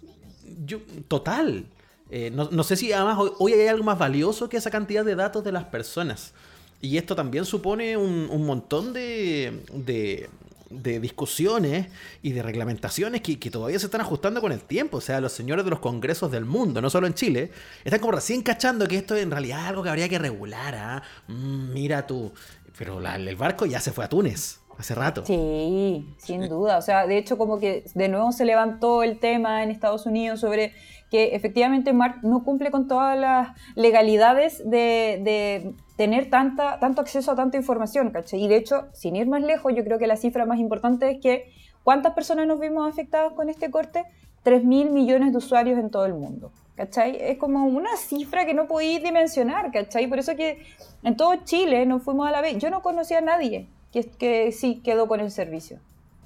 [0.64, 0.78] yo-
[1.08, 1.66] total.
[2.10, 5.04] Eh, no, no sé si además hoy, hoy hay algo más valioso que esa cantidad
[5.04, 6.32] de datos de las personas.
[6.80, 10.28] Y esto también supone un, un montón de, de,
[10.70, 11.88] de discusiones
[12.22, 14.98] y de reglamentaciones que, que todavía se están ajustando con el tiempo.
[14.98, 17.50] O sea, los señores de los congresos del mundo, no solo en Chile,
[17.84, 20.74] están como recién cachando que esto en realidad es algo que habría que regular.
[20.76, 21.02] ¿ah?
[21.28, 22.32] Mm, mira tú.
[22.78, 25.24] Pero la- el barco ya se fue a Túnez hace rato.
[25.24, 26.76] Sí, sin duda.
[26.76, 30.40] O sea, de hecho, como que de nuevo se levantó el tema en Estados Unidos
[30.40, 30.74] sobre
[31.10, 37.32] que efectivamente Mark no cumple con todas las legalidades de, de tener tanta, tanto acceso
[37.32, 38.42] a tanta información, ¿cachai?
[38.42, 41.20] Y de hecho, sin ir más lejos, yo creo que la cifra más importante es
[41.20, 41.52] que
[41.84, 44.04] ¿cuántas personas nos vimos afectadas con este corte?
[44.42, 46.52] 3 mil millones de usuarios en todo el mundo.
[46.76, 47.16] ¿Cachai?
[47.18, 50.06] Es como una cifra que no podéis dimensionar, ¿cachai?
[50.08, 50.62] Por eso que
[51.02, 52.58] en todo Chile nos fuimos a la vez.
[52.58, 55.80] Yo no conocía a nadie que, que sí quedó con el servicio.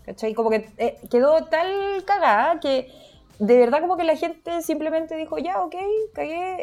[0.05, 0.35] ¿Cachai?
[0.35, 2.89] Como que eh, quedó tal cagada que
[3.41, 5.75] de verdad como que la gente simplemente dijo, ya, ok,
[6.13, 6.57] cagué,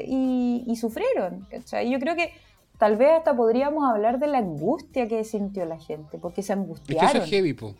[0.00, 1.46] eh, y, y sufrieron.
[1.50, 1.90] ¿Cachai?
[1.90, 2.32] Yo creo que
[2.78, 6.56] tal vez hasta podríamos hablar de la angustia que sintió la gente, porque se Es
[6.58, 7.08] que angustiaron.
[7.08, 7.74] eso es heavy, po.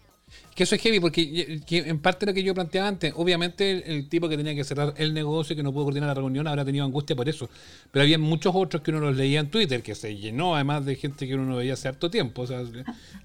[0.54, 3.82] Que eso es heavy porque que en parte lo que yo planteaba antes, obviamente el,
[3.86, 6.46] el tipo que tenía que cerrar el negocio y que no pudo coordinar la reunión
[6.46, 7.50] habrá tenido angustia por eso.
[7.90, 10.94] Pero había muchos otros que uno los leía en Twitter, que se llenó además de
[10.94, 12.42] gente que uno no veía hace harto tiempo.
[12.42, 12.62] O sea,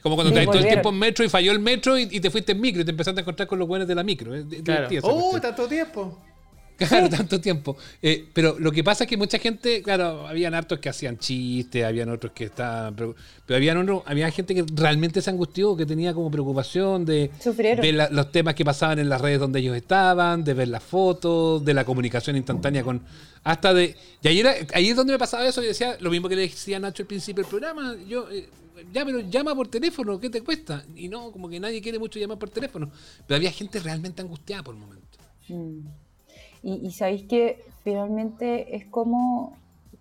[0.02, 2.20] como cuando Sí, te todo el tiempo en metro y falló el metro y, y
[2.20, 4.34] te fuiste en micro y te empezaste a encontrar con los buenos de la micro.
[4.34, 4.88] Es Claro.
[5.04, 6.18] ¡Oh, tanto tiempo!
[6.88, 7.78] Claro, tanto tiempo.
[8.02, 11.84] Eh, pero lo que pasa es que mucha gente, claro, habían hartos que hacían chistes,
[11.86, 12.96] habían otros que estaban.
[12.96, 13.16] Pero,
[13.46, 17.82] pero habían otro- había gente que realmente se angustió, que tenía como preocupación de Sufrieron.
[17.84, 20.84] ver la- los temas que pasaban en las redes donde ellos estaban, de ver las
[20.84, 23.02] fotos, de la comunicación instantánea con.
[23.44, 23.96] Hasta de.
[24.22, 25.62] Y ahí, era, ahí es donde me pasaba eso.
[25.62, 27.96] Yo decía lo mismo que le decía Nacho al principio del programa.
[28.08, 28.30] Yo.
[28.32, 28.50] eh,
[28.94, 30.86] ya, pero llama por teléfono, ¿qué te cuesta?
[30.96, 32.90] Y no, como que nadie quiere mucho llamar por teléfono.
[33.28, 35.18] Pero había gente realmente angustiada por el momento.
[35.50, 35.80] Mm.
[36.64, 39.54] Y, y sabéis que finalmente es como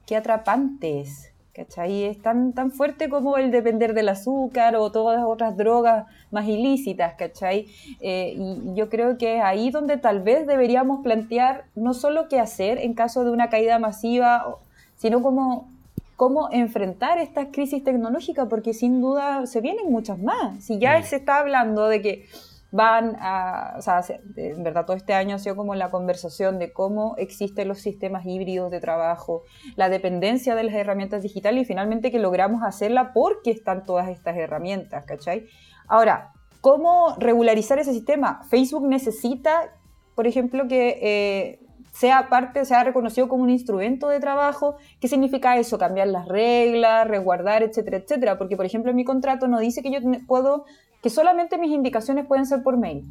[0.06, 2.04] qué atrapante es, ¿cachai?
[2.04, 6.46] Es tan, tan fuerte como el depender del azúcar o todas las otras drogas más
[6.46, 7.66] ilícitas, ¿cachai?
[8.00, 12.40] Eh, y yo creo que es ahí donde tal vez deberíamos plantear no solo qué
[12.40, 14.56] hacer en caso de una caída masiva,
[14.96, 15.68] sino como
[16.16, 20.64] cómo enfrentar estas crisis tecnológicas, porque sin duda se vienen muchas más.
[20.64, 21.02] Si ya Mm.
[21.04, 22.26] se está hablando de que
[22.70, 26.58] van a, o sea, se- en verdad todo este año ha sido como la conversación
[26.58, 29.42] de cómo existen los sistemas híbridos de trabajo,
[29.76, 34.36] la dependencia de las herramientas digitales y finalmente que logramos hacerla porque están todas estas
[34.36, 35.46] herramientas, ¿cachai?
[35.86, 38.42] Ahora, ¿cómo regularizar ese sistema?
[38.50, 39.72] Facebook necesita,
[40.14, 41.60] por ejemplo, que eh,
[41.98, 44.76] sea parte, sea reconocido como un instrumento de trabajo.
[45.00, 45.78] ¿Qué significa eso?
[45.78, 48.38] Cambiar las reglas, resguardar, etcétera, etcétera.
[48.38, 50.64] Porque, por ejemplo, en mi contrato no dice que yo puedo,
[51.02, 53.04] que solamente mis indicaciones pueden ser por mail.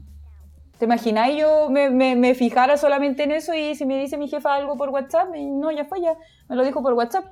[0.79, 4.27] ¿Te imagináis yo me, me- me fijara solamente en eso y si me dice mi
[4.29, 5.29] jefa algo por WhatsApp?
[5.35, 6.13] no, ya fue, ya
[6.47, 7.25] me lo dijo por WhatsApp.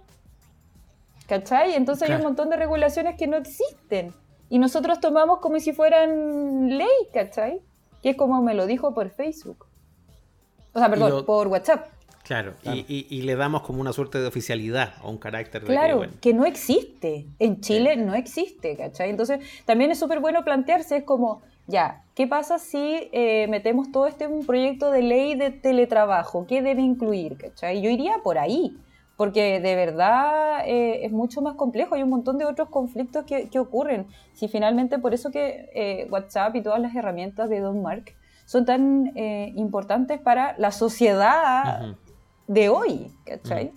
[1.28, 1.74] ¿Cachai?
[1.76, 2.22] Entonces hay Claro.
[2.24, 4.14] un montón de regulaciones que no existen.
[4.49, 7.62] Y nosotros tomamos como si fueran ley, ¿cachai?
[8.03, 9.66] Que es como me lo dijo por Facebook.
[10.76, 11.88] O sea, perdón, lo- por WhatsApp.
[12.23, 15.67] Claro, Y, y- y le damos como una suerte de oficialidad o un carácter de
[15.67, 17.28] que, Claro, bueno, que no existe.
[17.39, 19.11] En Chile no existe, ¿cachai?
[19.11, 24.07] Entonces, también es súper bueno plantearse, es como, ya, ¿qué pasa si eh, metemos todo
[24.07, 26.47] este un proyecto de ley de teletrabajo?
[26.47, 27.80] ¿Qué debe incluir, cachai?
[27.82, 28.76] Yo iría por ahí,
[29.17, 33.49] porque de verdad eh, es mucho más complejo, hay un montón de otros conflictos que,
[33.49, 34.07] que ocurren.
[34.34, 38.13] Si finalmente, por eso que eh, WhatsApp y todas las herramientas de Don Mark
[38.45, 41.95] son tan eh, importantes para la sociedad
[42.47, 43.71] de hoy, ¿cachai?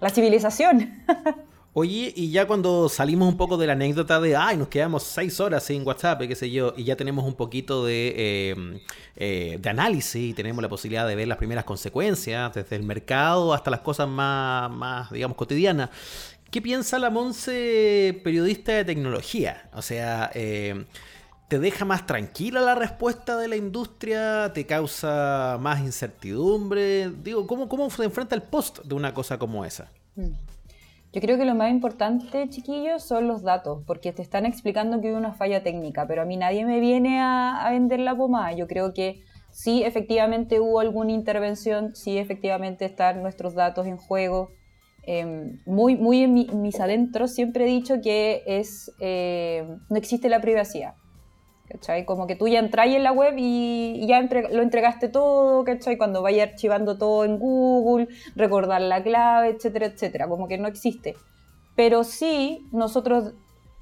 [0.00, 1.04] La civilización.
[1.80, 5.38] Oye, y ya cuando salimos un poco de la anécdota de, ay, nos quedamos seis
[5.38, 8.80] horas sin WhatsApp, qué sé yo, y ya tenemos un poquito de, eh,
[9.14, 13.54] eh, de análisis y tenemos la posibilidad de ver las primeras consecuencias, desde el mercado
[13.54, 15.90] hasta las cosas más, más digamos, cotidianas.
[16.50, 19.68] ¿Qué piensa la Monse, periodista de tecnología?
[19.74, 20.84] O sea, eh,
[21.48, 24.52] ¿te deja más tranquila la respuesta de la industria?
[24.52, 27.10] ¿Te causa más incertidumbre?
[27.10, 29.90] Digo, ¿cómo, se enfrenta el post de una cosa como esa?
[30.14, 30.32] Mm.
[31.10, 35.10] Yo creo que lo más importante, chiquillos, son los datos, porque te están explicando que
[35.10, 38.52] hubo una falla técnica, pero a mí nadie me viene a, vender la pomada.
[38.52, 44.50] Yo creo que sí, efectivamente hubo alguna intervención, sí, efectivamente están nuestros datos en juego.
[45.06, 49.96] Eh, muy, muy en, mi, en, mis adentros siempre he dicho que es, eh, no
[49.96, 50.92] existe la privacidad.
[51.68, 52.06] ¿Cachai?
[52.06, 55.98] Como que tú ya entras en la web y, ya entre, lo entregaste todo, ¿cachai?
[55.98, 60.28] Cuando vaya archivando todo en Google, recordar la clave, etcétera, etcétera.
[60.28, 61.14] Como que no existe.
[61.76, 63.34] Pero sí, nosotros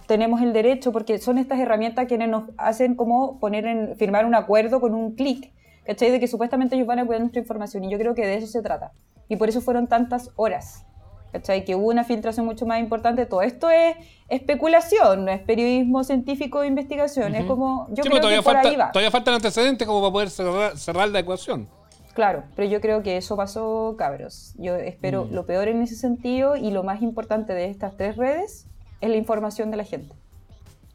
[0.07, 4.35] tenemos el derecho, porque son estas herramientas quienes nos hacen como poner en, firmar un
[4.35, 5.53] acuerdo con un clic,
[5.85, 6.11] ¿cachai?
[6.11, 7.85] De que supuestamente ellos van a cuidar nuestra información.
[7.85, 8.93] Y yo creo que de eso se trata.
[9.29, 10.87] Y por eso fueron tantas horas.
[11.37, 11.65] ¿Cachai?
[11.65, 13.27] Que hubo una filtración mucho más importante.
[13.27, 13.97] Todo esto es
[14.29, 17.33] especulación, no es periodismo científico de investigación.
[17.33, 17.41] Uh -huh.
[17.41, 17.87] Es como.
[17.91, 18.93] Yo sí, creo todavía que por falta, ahí va.
[18.93, 21.69] Todavía faltan antecedentes como para poder cerrar, cerrar, la ecuación.
[22.15, 24.55] Claro, pero yo creo que eso pasó, cabros.
[24.57, 25.35] Yo espero mm.
[25.35, 28.67] lo peor en ese sentido y lo más importante de estas tres redes
[29.03, 30.15] es la información de la gente.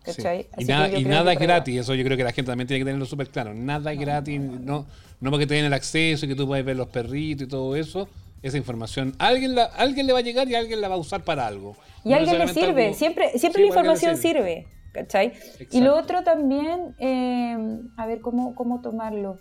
[0.04, 0.24] Sí.
[0.58, 2.86] Y, nada, y nada es gratis, eso yo creo que la gente también tiene que
[2.86, 3.54] tenerlo súper claro.
[3.54, 4.88] Nada es no, gratis, no,
[5.20, 7.76] no porque te den el acceso y que tú puedes ver los perritos y todo
[7.76, 8.10] eso
[8.42, 9.14] esa información.
[9.20, 11.76] Alguien, la, alguien le va a llegar y alguien la va a usar para algo.
[12.04, 12.98] Y no alguien le sirve, algo...
[12.98, 14.66] siempre, siempre sí, la información sirve.
[14.66, 14.82] sirve.
[14.92, 15.28] ¿cachai?
[15.28, 15.78] Exacto.
[15.78, 17.58] Y lo otro también, eh,
[17.98, 19.38] a ver cómo, cómo tomarlo.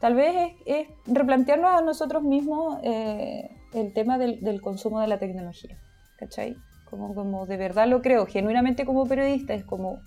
[0.00, 5.06] Tal vez es, es replantearnos a nosotros mismos eh, el tema del, del, consumo de
[5.06, 5.78] la tecnología.
[6.18, 6.56] ¿Cachai?
[6.90, 10.00] Como, como de verdad lo creo, genuinamente como periodista, es como,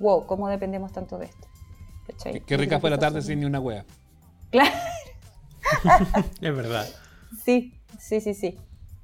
[0.00, 1.48] wow, ¿cómo dependemos tanto de esto?
[2.06, 2.40] ¿Cachai?
[2.40, 3.84] Qué rica fue la tarde sin ni una wea.
[4.50, 4.70] Claro.
[6.40, 6.86] es verdad.
[7.44, 8.58] Sí, sí, sí, sí.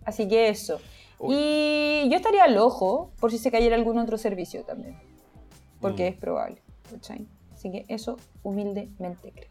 [0.05, 0.81] Así que eso.
[1.19, 1.35] Uy.
[1.37, 4.97] Y yo estaría al ojo por si se cayera algún otro servicio también.
[5.81, 6.13] Porque mm.
[6.13, 6.63] es probable.
[6.91, 7.27] ¿cachai?
[7.55, 9.49] Así que eso humildemente creo.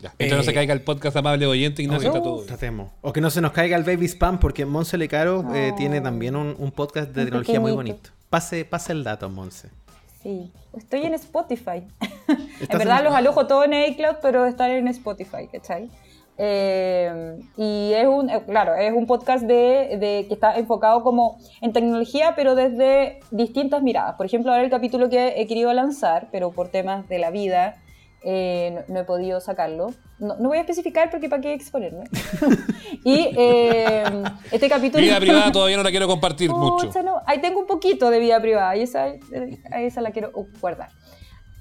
[0.00, 0.14] Ya.
[0.18, 2.08] Eh, no se caiga el podcast amable oyente, Ignacio.
[2.08, 2.92] está todo tratemos.
[3.02, 5.54] O que no se nos caiga el baby spam, porque Monse Lecaro no.
[5.54, 7.62] eh, tiene también un, un podcast de un tecnología pequeñito.
[7.62, 8.10] muy bonito.
[8.30, 9.70] Pase, pase el dato, Monse.
[10.22, 11.86] Sí, estoy en Spotify.
[12.28, 13.04] en verdad en...
[13.04, 15.90] los alojo todo en iCloud, pero están en Spotify, ¿cachai?
[16.40, 21.38] Eh, y es un, eh, claro, es un podcast de, de, que está enfocado como
[21.60, 24.14] en tecnología, pero desde distintas miradas.
[24.16, 27.76] Por ejemplo, ahora el capítulo que he querido lanzar, pero por temas de la vida
[28.22, 29.92] eh, no, no, he podido sacarlo.
[30.18, 32.04] No, no, voy a especificar porque para qué exponerme.
[33.04, 34.04] y eh,
[34.50, 35.02] este capítulo...
[35.02, 36.90] Vida privada todavía no la quiero compartir mucho.
[37.02, 39.14] No, ahí tengo un poquito de vida privada y esa,
[39.76, 40.90] esa la quiero guardar.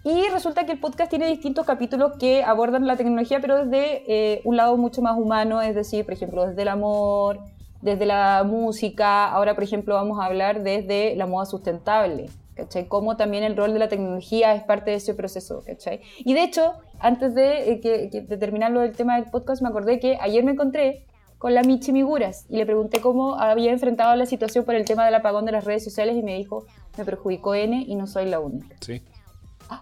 [0.07, 4.41] Y resulta que el podcast tiene distintos capítulos que abordan la tecnología, pero desde eh,
[4.45, 7.41] un lado mucho más humano, es decir, por ejemplo, desde el amor,
[7.81, 9.29] desde la música.
[9.29, 12.87] Ahora, por ejemplo, vamos a hablar desde la moda sustentable, ¿cachai?
[12.87, 15.99] Cómo también el rol de la tecnología es parte de ese proceso, ¿cachai?
[16.19, 19.61] Y de hecho, antes de, eh, que, que, de terminar lo del tema del podcast,
[19.61, 21.05] me acordé que ayer me encontré
[21.37, 25.03] con la Michi Miguras y le pregunté cómo había enfrentado la situación por el tema
[25.03, 26.65] del apagón de las redes sociales y me dijo,
[26.97, 28.73] me perjudicó N y no soy la única.
[28.79, 29.01] Sí.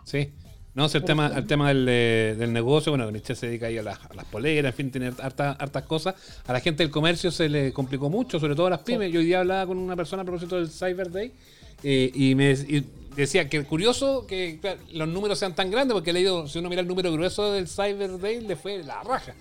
[0.03, 0.31] Sí.
[0.75, 3.97] No, el tema, el tema del, del negocio, bueno, Nietzsche se dedica ahí a las,
[3.97, 6.15] a las poleras, en fin, tiene hartas, hartas cosas.
[6.45, 9.07] A la gente del comercio se le complicó mucho, sobre todo a las pymes.
[9.07, 9.13] Sí.
[9.13, 11.31] Yo hoy día hablaba con una persona a propósito del Cyber Day
[11.81, 16.09] eh, y me y decía que curioso que claro, los números sean tan grandes, porque
[16.09, 19.33] he leído, si uno mira el número grueso del Cyber Day, le fue la raja.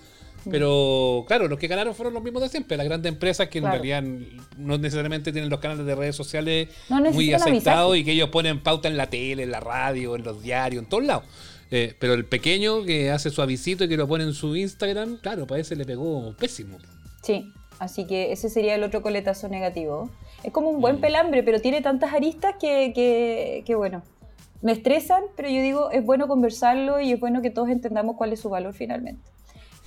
[0.49, 3.75] Pero claro, los que ganaron fueron los mismos de siempre, las grandes empresas que claro.
[3.75, 8.11] en realidad no necesariamente tienen los canales de redes sociales no muy aceitados y que
[8.11, 11.23] ellos ponen pauta en la tele, en la radio, en los diarios, en todos lados.
[11.71, 15.17] Eh, pero el pequeño que hace su avisito y que lo pone en su Instagram,
[15.17, 16.77] claro, para ese le pegó pésimo.
[17.23, 20.11] Sí, así que ese sería el otro coletazo negativo.
[20.43, 21.01] Es como un buen mm.
[21.01, 24.03] pelambre, pero tiene tantas aristas que, que, que bueno,
[24.61, 28.33] me estresan, pero yo digo, es bueno conversarlo y es bueno que todos entendamos cuál
[28.33, 29.21] es su valor finalmente.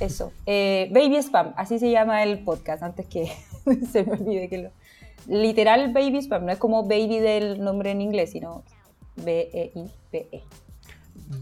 [0.01, 0.33] Eso.
[0.47, 3.33] Eh, Baby Spam, así se llama el podcast, antes que
[3.93, 4.71] se me olvide que lo.
[5.27, 8.63] Literal Baby Spam, no es como baby del nombre en inglés, sino
[9.17, 10.39] B-E-I-B-E.
[10.39, 10.43] -E.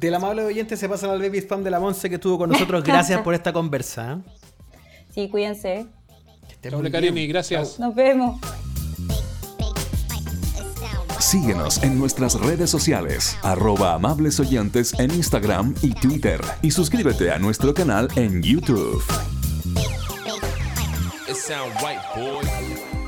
[0.01, 2.83] Del amable oyente se pasan al Baby Spam de la Monse que estuvo con nosotros.
[2.83, 4.21] Gracias por esta conversa.
[5.13, 5.87] Sí, cuídense.
[6.71, 7.79] Doble Karimi, gracias.
[7.79, 8.41] Nos vemos.
[11.27, 16.41] Síguenos en nuestras redes sociales, arroba amables oyentes en Instagram y Twitter.
[16.63, 19.03] Y suscríbete a nuestro canal en YouTube.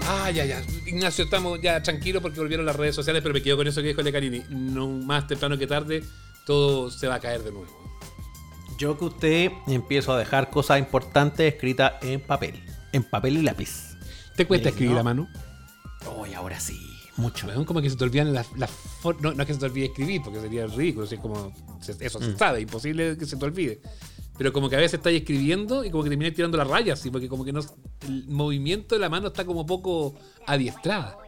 [0.05, 0.61] Ah, ya, ya.
[0.85, 3.87] Ignacio, estamos ya tranquilos porque volvieron las redes sociales, pero me quedo con eso que
[3.87, 4.43] dijo Lecarini.
[4.49, 6.03] No más temprano que tarde,
[6.45, 7.69] todo se va a caer de nuevo.
[8.79, 12.65] Yo que usted empiezo a dejar cosas importantes escritas en papel.
[12.93, 13.97] En papel y lápiz.
[14.35, 15.01] ¿Te cuesta escribir no.
[15.01, 15.29] a mano?
[16.21, 16.88] Uy, ahora sí.
[17.19, 17.47] Mucho.
[17.47, 18.47] Weón, como que se te olvidan las.
[18.57, 21.05] no, no es que se te olvide escribir, porque sería ridículo.
[21.07, 22.23] así como, se- eso Mm.
[22.23, 23.81] se sabe, imposible que se te olvide.
[24.39, 27.11] Pero como que a veces estás escribiendo y como que terminas tirando las rayas, ¿sí?
[27.11, 27.61] porque como que no,
[28.07, 30.15] el movimiento de la mano está como poco
[30.47, 31.19] adiestrada.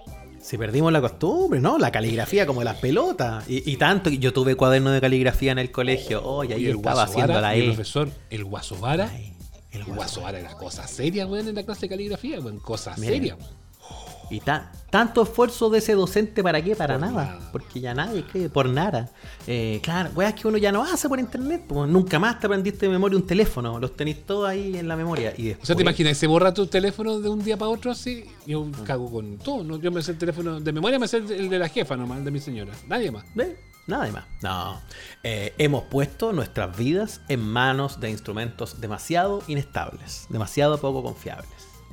[0.40, 1.76] Si perdimos la costumbre, ¿no?
[1.76, 3.44] La caligrafía como las pelotas.
[3.50, 6.24] Y, y tanto yo tuve cuaderno de caligrafía en el colegio.
[6.24, 7.74] Oye, ahí y el estaba haciendo la y el E.
[7.74, 9.10] profesor, el Guasovara.
[9.12, 9.34] Ay,
[9.72, 12.58] El Guaso Vara era cosa seria, weón, en la clase de caligrafía, weón.
[12.60, 13.12] Cosa Mira.
[13.12, 13.50] seria, weón.
[14.30, 16.76] Y ta- tanto esfuerzo de ese docente, ¿para qué?
[16.76, 17.12] Para nada.
[17.12, 17.48] nada.
[17.52, 19.10] Porque ya nadie cree, por nada.
[19.46, 21.64] Eh, claro, weas que uno ya no hace por internet.
[21.68, 23.78] pues, nunca más te aprendiste de memoria un teléfono.
[23.80, 25.32] Los tenéis todos ahí en la memoria.
[25.36, 26.16] Y O después, sea, ¿te imaginas?
[26.16, 28.24] Se borra tu teléfono de un día para otro así.
[28.46, 29.64] Yo cago con todo.
[29.64, 29.76] ¿no?
[29.78, 32.24] Yo me sé el teléfono de memoria, me sé el de la jefa nomás, el
[32.24, 32.72] de mi señora.
[32.88, 33.24] Nadie más.
[33.34, 33.58] ¿Ve?
[33.86, 34.24] Nada más.
[34.42, 34.80] No.
[35.24, 41.48] Eh, hemos puesto nuestras vidas en manos de instrumentos demasiado inestables, demasiado poco confiables.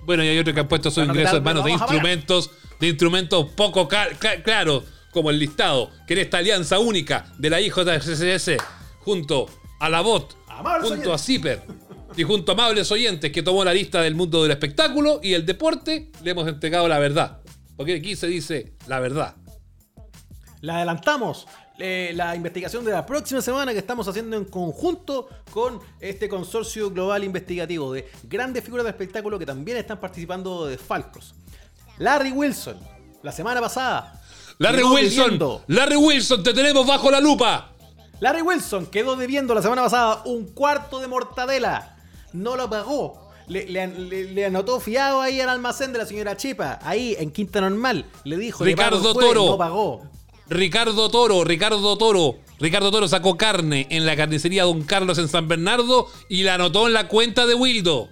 [0.08, 2.51] Bueno, y hay otro que han puesto sus Bueno, ¿qué ingresos en manos de instrumentos,
[2.80, 8.51] de instrumentos poco claros, como el listado, que en esta alianza única de la IJCCS,
[8.99, 9.49] junto
[9.82, 11.62] a la BOT, Amables junto a Zipper
[12.16, 15.45] y junto a amables oyentes que tomó la lista del mundo del espectáculo y el
[15.45, 17.41] deporte, le hemos entregado la verdad.
[17.76, 19.36] Porque aquí se dice la verdad.
[20.62, 21.47] La adelantamos.
[21.80, 26.90] Eh, la investigación de la próxima semana que estamos haciendo en conjunto con este consorcio
[26.92, 31.36] global investigativo de grandes figuras de espectáculo que también están participando de Falcos.
[32.00, 32.78] Larry Wilson,
[33.24, 34.22] la semana pasada.
[34.60, 37.72] Larry Wilson, debiendo- Larry Wilson, te tenemos bajo la lupa.
[38.20, 41.96] Larry Wilson quedó debiendo la semana pasada un cuarto de mortadela.
[42.34, 43.28] No lo pagó.
[43.48, 46.80] Le, le- anotó fiado ahí al almacén de la señora Chipa.
[46.82, 48.06] Ahí en Quinta Normal.
[48.24, 49.46] Le dijo le pago el Ricardo jueves, Toro.
[49.52, 50.04] No pagó.
[50.50, 52.36] Ricardo Toro, Ricardo Toro.
[52.60, 56.88] Ricardo Toro sacó carne en la carnicería Don Carlos en San Bernardo y la anotó
[56.88, 58.10] en la cuenta de Wildo.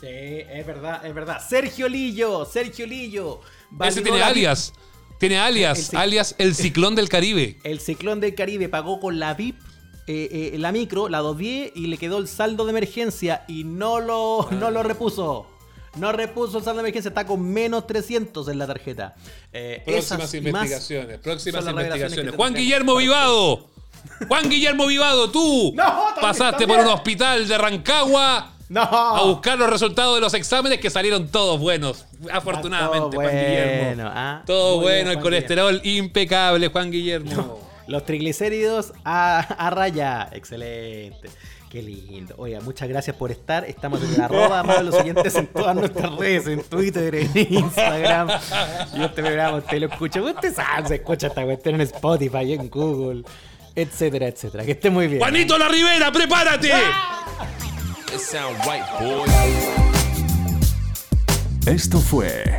[0.00, 1.40] Sí, es verdad, es verdad.
[1.46, 3.40] Sergio Lillo, Sergio Lillo.
[3.84, 4.72] Ese tiene alias.
[5.20, 7.58] Tiene alias, El- el- alias el ciclón del Caribe.
[7.64, 9.56] El ciclón del Caribe pagó con la VIP.
[10.06, 14.00] eh, eh, la micro, la 210 y le quedó el saldo de emergencia y no
[14.00, 15.46] lo, no lo repuso.
[15.96, 19.14] No repuso el saldo de emergencia, está con menos 300 en la tarjeta.
[19.52, 22.34] Eh, Próximas investigaciones, próximas investigaciones.
[22.36, 22.54] Juan.
[22.54, 23.66] Guillermo Vivado.
[24.28, 28.80] Juan Guillermo Vivado, tú No, pasaste por un hospital de Rancagua No.
[28.82, 32.06] a buscar los resultados de los exámenes que salieron todos buenos.
[32.32, 33.84] Afortunadamente, todo Juan Guillermo.
[33.84, 34.42] bueno, ah.
[34.46, 37.60] Todo bien, bueno, el Juan colesterol impecable, Juan Guillermo.
[37.88, 40.28] Los triglicéridos a, a raya.
[40.32, 41.28] Excelente.
[41.70, 42.34] Qué lindo.
[42.36, 43.64] Oiga, muchas gracias por estar.
[43.64, 48.28] Estamos en la arroba para los siguientes en todas nuestras redes, en Twitter, en Instagram.
[48.92, 50.20] Y este programa usted lo escucha.
[50.20, 53.22] Usted sabe, se escucha esta cuestión en Spotify, en Google,
[53.76, 54.64] etcétera, etcétera.
[54.64, 55.20] Que esté muy bien.
[55.20, 56.72] Juanito La Rivera, prepárate.
[58.12, 59.30] It sound right, boy.
[61.66, 62.58] Esto fue